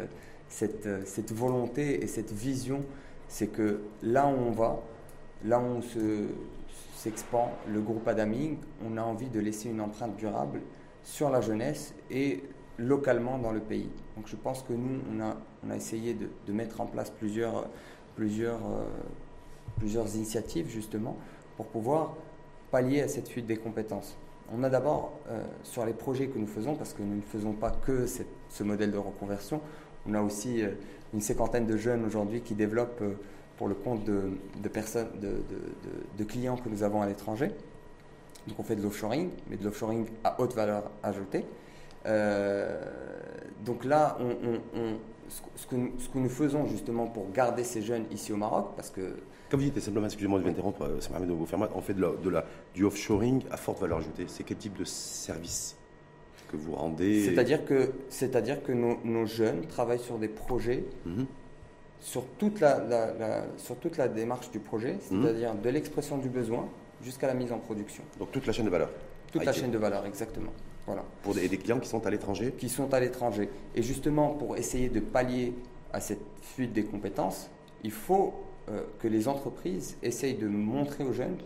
cette, 0.53 1.07
cette 1.07 1.33
volonté 1.33 2.03
et 2.03 2.07
cette 2.07 2.31
vision. 2.31 2.83
C'est 3.27 3.47
que 3.47 3.81
là 4.03 4.27
où 4.27 4.47
on 4.47 4.51
va, 4.51 4.79
là 5.43 5.59
où 5.59 5.63
on 5.63 5.81
se, 5.81 6.27
s'expand, 6.95 7.49
le 7.67 7.81
groupe 7.81 8.07
Adaming, 8.07 8.57
on 8.85 8.97
a 8.97 9.01
envie 9.01 9.29
de 9.29 9.39
laisser 9.39 9.69
une 9.69 9.81
empreinte 9.81 10.15
durable 10.15 10.61
sur 11.03 11.29
la 11.29 11.41
jeunesse 11.41 11.95
et 12.11 12.43
localement 12.77 13.39
dans 13.39 13.51
le 13.51 13.59
pays. 13.59 13.89
Donc 14.15 14.27
je 14.27 14.35
pense 14.35 14.61
que 14.61 14.73
nous, 14.73 14.99
on 15.11 15.21
a, 15.21 15.35
on 15.65 15.71
a 15.71 15.75
essayé 15.75 16.13
de, 16.13 16.29
de, 16.45 16.53
mettre 16.53 16.81
en 16.81 16.85
place 16.85 17.09
plusieurs, 17.09 17.67
plusieurs, 18.15 18.59
euh, 18.65 18.85
plusieurs 19.77 20.15
initiatives 20.15 20.69
justement 20.69 21.17
pour 21.57 21.67
pouvoir 21.67 22.15
pallier 22.71 23.01
à 23.01 23.07
cette 23.07 23.27
fuite 23.27 23.47
des 23.47 23.57
compétences. 23.57 24.17
On 24.55 24.63
a 24.63 24.69
d'abord, 24.69 25.13
euh, 25.29 25.43
sur 25.63 25.85
les 25.85 25.93
projets 25.93 26.27
que 26.27 26.37
nous 26.37 26.47
faisons, 26.47 26.75
parce 26.75 26.93
que 26.93 27.01
nous 27.01 27.15
ne 27.15 27.21
faisons 27.21 27.53
pas 27.53 27.71
que 27.71 28.05
ce 28.05 28.63
modèle 28.63 28.91
de 28.91 28.97
reconversion, 28.97 29.61
on 30.07 30.13
a 30.13 30.21
aussi 30.21 30.61
euh, 30.61 30.71
une 31.13 31.21
cinquantaine 31.21 31.65
de 31.65 31.77
jeunes 31.77 32.05
aujourd'hui 32.05 32.41
qui 32.41 32.53
développent 32.53 33.03
pour 33.57 33.67
le 33.67 33.75
compte 33.75 34.03
de, 34.03 34.67
personnes, 34.67 35.09
de, 35.21 36.23
clients 36.23 36.57
que 36.57 36.69
nous 36.69 36.83
avons 36.83 37.01
à 37.01 37.07
l'étranger. 37.07 37.51
Donc 38.47 38.59
on 38.59 38.63
fait 38.63 38.75
de 38.75 38.81
l'offshoring, 38.81 39.29
mais 39.49 39.57
de 39.57 39.63
l'offshoring 39.63 40.05
à 40.23 40.41
haute 40.41 40.53
valeur 40.53 40.91
ajoutée. 41.03 41.45
Euh, 42.05 42.81
donc 43.63 43.85
là, 43.85 44.17
ce, 45.29 45.67
que, 45.67 45.75
nous 46.17 46.29
faisons 46.29 46.65
justement 46.65 47.07
pour 47.07 47.31
garder 47.31 47.63
ces 47.63 47.81
jeunes 47.81 48.05
ici 48.11 48.33
au 48.33 48.37
Maroc, 48.37 48.71
parce 48.75 48.89
que... 48.89 49.15
Comme 49.49 49.59
vous 49.59 49.69
dites, 49.69 49.79
simplement, 49.79 50.07
excusez-moi 50.07 50.39
de 50.39 50.43
vous 50.43 50.49
interrompre, 50.49 50.81
euh, 50.81 50.99
ça 50.99 51.09
permet 51.09 51.27
de 51.27 51.31
vous 51.31 51.45
faire 51.45 51.59
mal, 51.59 51.69
on 51.75 51.81
fait 51.81 51.93
de 51.93 52.29
la, 52.29 52.45
du 52.73 52.83
offshoring 52.83 53.43
à 53.51 53.57
forte 53.57 53.79
valeur 53.79 53.99
ajoutée. 53.99 54.25
C'est 54.27 54.43
quel 54.43 54.57
type 54.57 54.77
de 54.77 54.83
service 54.83 55.77
que 56.57 56.63
vous 56.63 56.73
rendez 56.73 57.25
C'est-à-dire 57.25 57.65
que, 57.65 57.91
c'est-à-dire 58.09 58.63
que 58.63 58.71
nos, 58.71 59.25
jeunes 59.25 59.65
travaillent 59.67 59.99
sur 59.99 60.17
des 60.17 60.27
projets 60.27 60.83
mhm 61.05 61.25
sur 62.03 62.25
toute 62.37 62.59
la, 62.59 63.45
sur 63.57 63.77
toute 63.77 63.95
la 63.95 64.09
démarche 64.09 64.51
du 64.51 64.59
projet, 64.59 64.97
mhm. 65.09 65.23
c'est-à-dire 65.23 65.55
de 65.55 65.69
l'expression 65.69 66.17
du 66.17 66.27
besoin 66.27 66.67
jusqu'à 67.01 67.27
la 67.27 67.33
mise 67.33 67.51
en 67.53 67.59
production. 67.59 68.03
Donc 68.19 68.29
toute 68.31 68.45
la 68.45 68.51
chaîne 68.51 68.65
de 68.65 68.69
valeur 68.69 68.89
Toute 69.31 69.45
la 69.45 69.53
chaîne 69.53 69.71
de 69.71 69.77
valeur, 69.77 70.05
exactement. 70.05 70.51
Voilà. 70.85 71.05
Pour 71.21 71.33
des, 71.33 71.47
des 71.47 71.57
clients 71.57 71.79
qui 71.79 71.87
sont 71.87 72.05
à 72.05 72.09
l'étranger? 72.09 72.53
Qui 72.57 72.67
sont 72.67 72.93
à 72.93 72.99
l'étranger. 72.99 73.49
Et 73.73 73.81
justement, 73.81 74.31
pour 74.31 74.57
essayer 74.57 74.89
de 74.89 74.99
pallier 74.99 75.53
à 75.93 76.01
cette 76.01 76.25
fuite 76.41 76.73
des 76.73 76.83
compétences, 76.83 77.49
il 77.85 77.91
faut 77.91 78.33
euh, 78.69 78.81
que 78.99 79.07
les 79.07 79.29
entreprises 79.29 79.95
essayent 80.03 80.35
de 80.35 80.47
montrer 80.47 81.05
aux 81.05 81.13
jeunes 81.13 81.37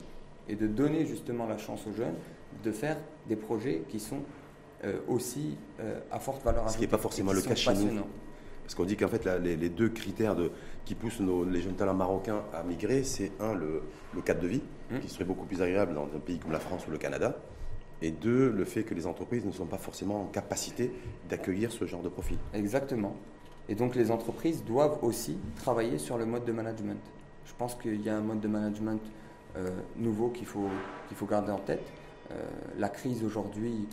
et 0.50 0.56
de 0.56 0.66
donner 0.66 1.06
justement 1.06 1.46
la 1.46 1.60
chance 1.60 1.86
aux 1.86 1.94
jeunes 1.94 2.16
de 2.64 2.72
faire 2.72 2.98
des 3.28 3.36
projets 3.36 3.84
qui 3.90 4.00
sont 4.00 4.22
euh, 4.84 5.00
aussi 5.08 5.58
euh, 5.80 6.00
à 6.12 6.20
forte 6.20 6.44
valeur 6.44 6.64
ajoutée. 6.64 6.74
Ce 6.74 6.78
qui 6.78 6.84
n'est 6.84 6.92
pas 6.92 6.98
forcément 6.98 7.34
le 7.34 7.42
cas 7.42 7.56
chez 7.56 7.74
nous. 7.74 8.04
Parce 8.64 8.76
qu'on 8.76 8.86
dit 8.86 8.98
qu'en 8.98 9.08
fait, 9.08 9.26
les, 9.40 9.70
deux 9.70 9.88
critères 9.88 10.36
de, 10.36 10.52
qui 10.84 10.94
poussent 10.94 11.22
les 11.50 11.62
jeunes 11.62 11.76
talents 11.76 11.94
marocains 11.94 12.44
à 12.54 12.64
migrer, 12.64 13.04
c'est 13.04 13.32
un, 13.40 13.54
le, 13.54 13.82
cadre 14.26 14.42
de 14.42 14.48
vie, 14.48 14.62
mmh. 14.92 15.00
qui 15.00 15.08
serait 15.08 15.24
beaucoup 15.24 15.46
plus 15.46 15.62
agréable 15.62 15.94
dans 15.94 16.04
un 16.04 16.20
pays 16.20 16.38
comme 16.38 16.52
la 16.52 16.60
France 16.60 16.86
ou 16.86 16.92
le 16.92 16.98
Canada. 16.98 17.38
Et 18.02 18.12
deux, 18.12 18.52
le 18.52 18.66
fait 18.66 18.84
que 18.84 18.94
les 18.94 19.08
entreprises 19.08 19.46
ne 19.46 19.52
sont 19.52 19.66
pas 19.66 19.78
forcément 19.78 20.22
en 20.22 20.26
capacité 20.26 20.92
d'accueillir 21.30 21.72
ce 21.72 21.86
genre 21.86 22.02
de 22.02 22.10
profil. 22.10 22.38
Exactement. 22.54 23.16
Et 23.70 23.76
donc 23.76 23.96
les 23.96 24.12
entreprises 24.12 24.64
doivent 24.64 25.00
aussi 25.02 25.38
travailler 25.56 25.98
sur 25.98 26.18
le 26.18 26.26
mode 26.26 26.46
de 26.46 26.52
management. 26.52 27.02
Je 27.46 27.54
pense 27.58 27.76
qu'il 27.76 28.02
y 28.02 28.10
a 28.10 28.18
un 28.18 28.22
mode 28.22 28.40
de 28.40 28.48
management 28.48 29.02
euh, 29.58 29.70
nouveau 29.96 30.30
qu'il 30.30 30.46
faut, 30.46 30.70
qu'il 31.08 31.18
faut 31.18 31.26
garder 31.26 31.52
en 31.52 31.58
tête. 31.58 31.82
Euh, 32.32 32.36
la 32.78 32.90
crise 32.90 33.24
aujourd'hui 33.24 33.88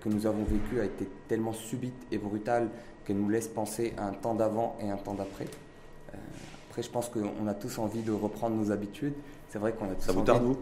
que 0.00 0.08
nous 0.08 0.26
avons 0.26 0.44
vécue 0.44 0.80
a 0.80 0.84
été 0.84 1.08
tellement 1.28 1.52
subite 1.52 2.06
et 2.10 2.18
brutale 2.18 2.68
qui 3.08 3.14
nous 3.14 3.30
laisse 3.30 3.48
penser 3.48 3.94
à 3.96 4.06
un 4.06 4.12
temps 4.12 4.34
d'avant 4.34 4.76
et 4.82 4.90
un 4.90 4.98
temps 4.98 5.14
d'après. 5.14 5.46
Euh, 6.12 6.18
après, 6.68 6.82
je 6.82 6.90
pense 6.90 7.08
qu'on 7.08 7.46
a 7.46 7.54
tous 7.54 7.78
envie 7.78 8.02
de 8.02 8.12
reprendre 8.12 8.54
nos 8.54 8.70
habitudes. 8.70 9.14
C'est 9.48 9.58
vrai 9.58 9.72
qu'on 9.72 9.86
a 9.86 9.94
tous 9.94 10.02
Ça 10.04 10.12
vous 10.12 10.20
tarde, 10.20 10.44
vous? 10.44 10.58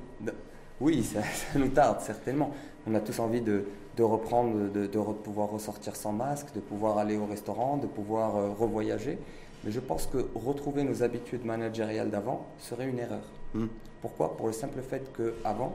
Oui, 0.81 1.03
ça, 1.03 1.21
nous 1.59 1.69
tarde, 1.71 2.01
certainement. 2.03 2.53
On 2.87 2.95
a 2.95 3.01
tous 3.01 3.19
envie 3.19 3.41
de, 3.41 3.65
de 3.97 4.03
reprendre, 4.05 4.71
de, 4.71 4.87
de, 4.87 4.99
pouvoir 5.25 5.51
ressortir 5.51 5.97
sans 5.97 6.13
masque, 6.13 6.55
de 6.55 6.61
pouvoir 6.61 6.99
aller 6.99 7.17
au 7.17 7.27
restaurant, 7.27 7.79
de 7.79 7.89
pouvoir 7.89 8.37
euh, 8.37 8.51
revoyager. 8.51 9.19
Mais 9.65 9.73
je 9.73 9.81
pense 9.81 10.07
que 10.07 10.29
retrouver 10.37 10.85
nos 10.85 11.03
habitudes 11.03 11.45
managériales 11.45 12.11
d'avant 12.11 12.47
serait 12.59 12.89
une 12.89 13.01
erreur. 13.01 13.25
Hmm. 13.55 13.67
Pourquoi? 14.01 14.37
Pour 14.37 14.47
le 14.47 14.53
simple 14.53 14.83
fait 14.83 15.11
qu'avant, 15.17 15.75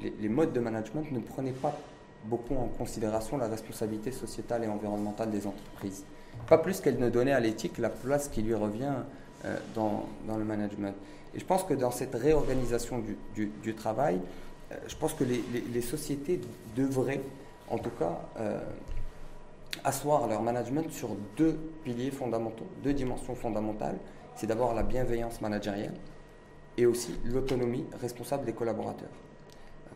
les, 0.00 0.12
les 0.20 0.28
modes 0.28 0.52
de 0.52 0.58
management 0.58 1.04
ne 1.12 1.20
prenaient 1.20 1.52
pas 1.52 1.78
beaucoup 2.24 2.54
en 2.56 2.66
considération 2.66 3.36
la 3.38 3.48
responsabilité 3.48 4.12
sociétale 4.12 4.64
et 4.64 4.68
environnementale 4.68 5.30
des 5.30 5.46
entreprises. 5.46 6.04
Pas 6.48 6.58
plus 6.58 6.80
qu'elle 6.80 6.98
ne 6.98 7.10
donnait 7.10 7.32
à 7.32 7.40
l'éthique 7.40 7.78
la 7.78 7.90
place 7.90 8.28
qui 8.28 8.42
lui 8.42 8.54
revient 8.54 8.94
euh, 9.44 9.56
dans, 9.74 10.06
dans, 10.26 10.36
le 10.36 10.44
management. 10.44 10.94
Et 11.34 11.38
je 11.38 11.44
pense 11.44 11.64
que 11.64 11.74
dans 11.74 11.90
cette 11.90 12.14
réorganisation 12.14 13.02
du, 13.34 13.50
du, 13.62 13.74
travail, 13.74 14.20
euh, 14.72 14.76
je 14.86 14.96
pense 14.96 15.14
que 15.14 15.24
les, 15.24 15.42
les, 15.72 15.80
sociétés 15.80 16.40
devraient, 16.76 17.22
en 17.68 17.78
tout 17.78 17.90
cas, 17.90 18.20
euh, 18.38 18.60
asseoir 19.84 20.26
leur 20.28 20.42
management 20.42 20.90
sur 20.90 21.10
deux 21.36 21.58
piliers 21.84 22.10
fondamentaux, 22.10 22.66
deux 22.82 22.92
dimensions 22.92 23.34
fondamentales. 23.34 23.96
C'est 24.34 24.46
d'abord 24.46 24.74
la 24.74 24.82
bienveillance 24.82 25.40
managériale 25.40 25.94
et 26.76 26.86
aussi 26.86 27.14
l'autonomie 27.24 27.84
responsable 28.00 28.44
des 28.44 28.52
collaborateurs. 28.52 29.10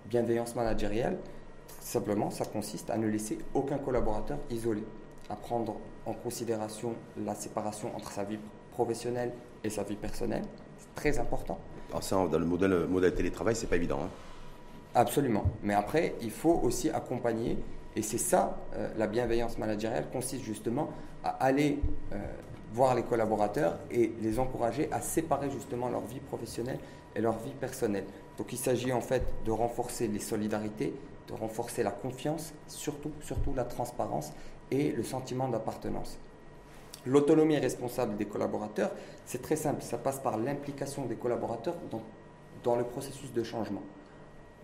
Bienveillance 0.07 0.55
managériale, 0.55 1.17
Simplement, 1.85 2.31
ça 2.31 2.47
consiste 2.47 2.89
à 2.89 2.97
ne 2.97 3.07
laisser 3.07 3.37
aucun 3.53 3.77
collaborateur 3.77 4.39
isolé, 4.51 4.83
à 5.29 5.37
prendre 5.37 5.77
en 6.07 6.15
considération 6.15 6.95
la 7.23 7.35
séparation 7.35 7.95
entre 7.95 8.11
sa 8.11 8.25
vie 8.25 8.39
professionnelle 8.71 9.33
et 9.63 9.69
sa 9.69 9.83
vie 9.83 9.95
personnelle. 9.95 10.45
C'est 10.79 10.95
très 10.95 11.19
important. 11.19 11.59
Alors 11.91 12.03
ça, 12.03 12.27
dans 12.27 12.39
le 12.39 12.47
modèle, 12.47 12.87
modèle 12.87 13.15
télétravail, 13.15 13.55
c'est 13.55 13.67
pas 13.67 13.77
évident. 13.77 13.99
Hein. 14.03 14.09
Absolument. 14.95 15.45
Mais 15.63 15.75
après, 15.75 16.15
il 16.23 16.31
faut 16.31 16.59
aussi 16.63 16.89
accompagner, 16.89 17.59
et 17.95 18.01
c'est 18.01 18.17
ça, 18.17 18.57
euh, 18.77 18.89
la 18.97 19.07
bienveillance 19.07 19.59
managériale 19.59 20.07
consiste 20.11 20.43
justement 20.43 20.89
à 21.23 21.33
aller 21.45 21.81
euh, 22.15 22.17
voir 22.73 22.95
les 22.95 23.03
collaborateurs 23.03 23.79
et 23.91 24.15
les 24.23 24.39
encourager 24.39 24.89
à 24.91 25.03
séparer 25.03 25.51
justement 25.51 25.91
leur 25.91 26.07
vie 26.07 26.21
professionnelle 26.21 26.79
et 27.15 27.21
leur 27.21 27.37
vie 27.41 27.53
personnelle. 27.61 28.07
Donc 28.39 28.55
il 28.55 28.59
s'agit 28.59 28.93
en 28.93 29.03
fait 29.03 29.23
de 29.45 29.51
renforcer 29.51 30.09
les 30.09 30.19
solidarités, 30.19 30.95
de 31.29 31.35
renforcer 31.35 31.83
la 31.83 31.91
confiance, 31.91 32.53
surtout, 32.69 33.13
surtout 33.23 33.55
la 33.55 33.65
transparence 33.65 34.33
et 34.71 34.93
le 34.93 35.03
sentiment 35.03 35.49
d'appartenance. 35.49 36.19
L'autonomie 37.07 37.59
responsable 37.59 38.17
des 38.17 38.25
collaborateurs, 38.25 38.91
c'est 39.27 39.43
très 39.43 39.57
simple, 39.57 39.83
ça 39.83 39.99
passe 39.99 40.21
par 40.21 40.39
l'implication 40.39 41.05
des 41.05 41.17
collaborateurs 41.17 41.77
dans, 41.91 42.03
dans, 42.63 42.77
le 42.77 42.85
processus 42.85 43.33
de 43.33 43.43
changement, 43.43 43.83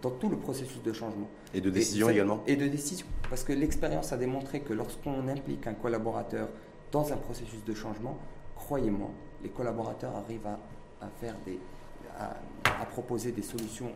dans 0.01 0.11
tout 0.11 0.29
le 0.29 0.37
processus 0.37 0.83
de 0.83 0.93
changement. 0.93 1.29
Et 1.53 1.61
de 1.61 1.69
décision 1.69 2.09
également 2.09 2.43
Et 2.47 2.57
de 2.57 2.67
décision, 2.67 3.07
parce 3.29 3.45
que 3.45 3.53
l'expérience 3.53 4.13
a 4.13 4.17
démontré 4.17 4.61
que 4.61 4.73
lorsqu'on 4.73 5.29
implique 5.29 5.67
un 5.67 5.75
collaborateur 5.75 6.49
dans 6.93 7.13
un 7.13 7.17
processus 7.17 7.63
de 7.65 7.75
changement, 7.75 8.17
croyez-moi, 8.57 9.11
les 9.43 9.51
collaborateurs 9.51 10.17
arrivent 10.17 10.47
à, 10.47 10.59
à 11.05 11.09
faire 11.21 11.35
des, 11.45 11.59
à, 12.19 12.85
proposer 12.87 13.33
des 13.33 13.43
solutions 13.43 13.93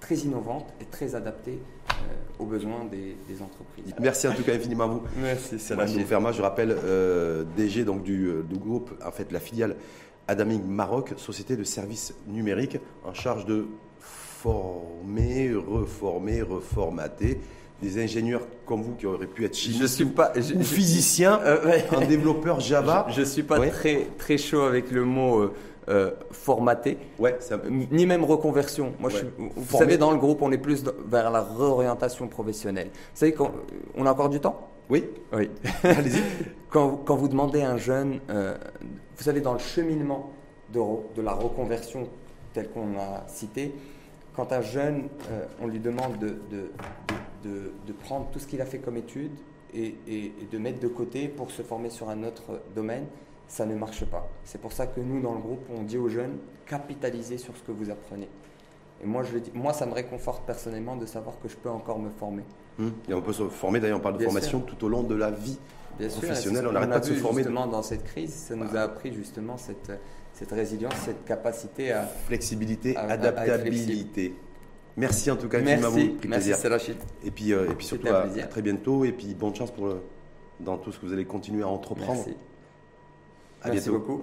très 0.00 0.16
innovantes 0.16 0.72
et 0.80 0.84
très 0.84 1.14
adaptées 1.14 1.58
euh, 1.58 1.81
aux 2.38 2.46
besoins 2.46 2.84
des, 2.90 3.16
entreprises. 3.42 3.94
Merci 4.00 4.28
en 4.28 4.32
tout 4.32 4.42
cas 4.42 4.54
infiniment 4.54 4.84
à 4.84 4.88
vous. 4.88 5.02
Merci, 5.20 5.58
c'est 5.58 5.76
Ferma, 6.04 6.32
je 6.32 6.42
rappelle, 6.42 6.76
euh, 6.84 7.44
DG 7.56 7.84
donc, 7.84 8.02
du, 8.02 8.26
euh, 8.26 8.42
du, 8.42 8.58
groupe, 8.58 8.90
en 9.04 9.10
fait 9.10 9.30
la 9.32 9.40
filiale 9.40 9.76
Adaming 10.28 10.64
Maroc, 10.64 11.14
société 11.16 11.56
de 11.56 11.64
services 11.64 12.14
numériques 12.26 12.78
en 13.04 13.14
charge 13.14 13.46
de 13.46 13.66
former, 14.00 15.52
reformer, 15.54 16.42
reformater 16.42 17.38
des 17.82 18.02
ingénieurs 18.02 18.46
comme 18.64 18.82
vous 18.82 18.94
qui 18.94 19.06
auraient 19.06 19.26
pu 19.26 19.44
être 19.44 19.56
chimistes 19.56 19.82
je 19.82 19.86
suis 19.86 20.04
pas, 20.04 20.32
je, 20.36 20.54
ou 20.54 20.62
physiciens, 20.62 21.40
un 21.92 22.06
développeur 22.06 22.60
Java. 22.60 23.06
Je 23.10 23.20
ne 23.20 23.26
suis 23.26 23.42
pas 23.42 23.58
très, 23.68 24.06
très 24.18 24.38
chaud 24.38 24.62
avec 24.62 24.90
le 24.90 25.04
mot 25.04 25.40
euh, 25.40 25.52
formaté, 26.30 26.98
ouais, 27.18 27.38
ni 27.70 28.06
même 28.06 28.24
reconversion. 28.24 28.92
Moi, 29.00 29.10
je 29.10 29.24
vous 29.38 29.76
savez, 29.76 29.98
dans 29.98 30.10
le 30.12 30.18
groupe, 30.18 30.42
on 30.42 30.52
est 30.52 30.58
plus 30.58 30.84
vers 31.06 31.30
la 31.30 31.42
réorientation 31.42 32.28
professionnelle. 32.28 32.88
Vous 32.92 33.18
savez, 33.18 33.32
quand, 33.32 33.50
on 33.96 34.06
a 34.06 34.12
encore 34.12 34.28
du 34.28 34.40
temps? 34.40 34.68
Oui. 34.88 35.04
Oui. 35.32 35.50
Allez-y. 35.82 36.22
quand, 36.70 36.96
quand, 37.04 37.16
vous 37.16 37.28
demandez 37.28 37.62
à 37.62 37.70
un 37.70 37.78
jeune, 37.78 38.20
euh, 38.30 38.56
vous 39.16 39.24
savez, 39.24 39.40
dans 39.40 39.54
le 39.54 39.58
cheminement 39.58 40.30
de, 40.72 40.80
de 41.16 41.22
la 41.22 41.32
reconversion 41.32 42.08
tel 42.52 42.68
qu'on 42.70 42.98
a 42.98 43.24
cité, 43.26 43.74
quand 44.34 44.52
un 44.52 44.60
jeune, 44.60 45.08
euh, 45.30 45.46
on 45.60 45.66
lui 45.66 45.78
demande 45.78 46.18
de, 46.18 46.36
de, 46.50 46.70
de, 47.44 47.72
de 47.86 47.92
prendre 47.92 48.28
tout 48.30 48.38
ce 48.38 48.46
qu'il 48.46 48.60
a 48.60 48.66
fait 48.66 48.78
comme 48.78 48.96
étude 48.96 49.32
et, 49.74 49.94
et, 50.06 50.24
et, 50.26 50.48
de 50.50 50.58
mettre 50.58 50.80
de 50.80 50.88
côté 50.88 51.28
pour 51.28 51.50
se 51.50 51.62
former 51.62 51.90
sur 51.90 52.08
un 52.08 52.22
autre 52.24 52.60
domaine, 52.74 53.06
ça 53.52 53.66
ne 53.66 53.74
marche 53.74 54.06
pas. 54.06 54.26
C'est 54.44 54.60
pour 54.60 54.72
ça 54.72 54.86
que 54.86 54.98
nous, 55.00 55.20
dans 55.20 55.34
le 55.34 55.40
groupe, 55.40 55.66
on 55.76 55.82
dit 55.82 55.98
aux 55.98 56.08
jeunes, 56.08 56.38
capitalisez 56.64 57.36
sur 57.36 57.54
ce 57.54 57.62
que 57.62 57.70
vous 57.70 57.90
apprenez. 57.90 58.28
Et 59.02 59.06
moi, 59.06 59.24
je 59.24 59.36
dis, 59.36 59.50
moi, 59.52 59.74
ça 59.74 59.84
me 59.84 59.92
réconforte 59.92 60.46
personnellement 60.46 60.96
de 60.96 61.04
savoir 61.04 61.38
que 61.38 61.48
je 61.48 61.56
peux 61.56 61.68
encore 61.68 61.98
me 61.98 62.08
former. 62.08 62.44
Hum. 62.80 62.94
Et 63.10 63.12
on 63.12 63.20
peut 63.20 63.34
se 63.34 63.46
former, 63.48 63.78
d'ailleurs, 63.78 63.98
on 63.98 64.00
parle 64.00 64.16
de 64.16 64.24
formation 64.24 64.60
tout 64.60 64.82
au 64.86 64.88
long 64.88 65.02
de 65.02 65.14
la 65.14 65.30
vie 65.30 65.58
Bien 65.98 66.08
professionnelle. 66.08 66.66
on 66.66 66.72
n'arrête 66.72 66.88
pas 66.88 67.00
de 67.00 67.04
se 67.04 67.12
former. 67.12 67.42
Justement, 67.42 67.66
dans 67.66 67.82
cette 67.82 68.04
crise, 68.04 68.32
ça 68.32 68.56
nous 68.56 68.74
a 68.74 68.80
appris 68.80 69.12
justement 69.12 69.58
cette, 69.58 69.92
cette 70.32 70.50
résilience, 70.50 70.94
cette 71.04 71.26
capacité 71.26 71.92
à. 71.92 72.06
Flexibilité, 72.06 72.96
adaptabilité. 72.96 74.34
Merci 74.96 75.30
en 75.30 75.36
tout 75.36 75.48
cas, 75.48 75.60
merci, 75.60 76.16
merci 76.26 76.66
Rachid. 76.68 76.96
Et 77.24 77.30
puis, 77.30 77.52
euh, 77.52 77.70
et 77.70 77.74
puis 77.74 77.86
surtout 77.86 78.08
à, 78.08 78.26
très 78.48 78.60
bientôt 78.62 79.04
et 79.04 79.12
puis 79.12 79.34
bonne 79.34 79.54
chance 79.54 79.70
pour 79.70 79.94
dans 80.60 80.76
tout 80.76 80.92
ce 80.92 80.98
que 80.98 81.06
vous 81.06 81.12
allez 81.14 81.24
continuer 81.24 81.62
à 81.62 81.68
entreprendre. 81.68 82.22
Merci. 82.26 82.36
À 83.62 83.70
Merci 83.70 83.90
beaucoup. 83.90 84.20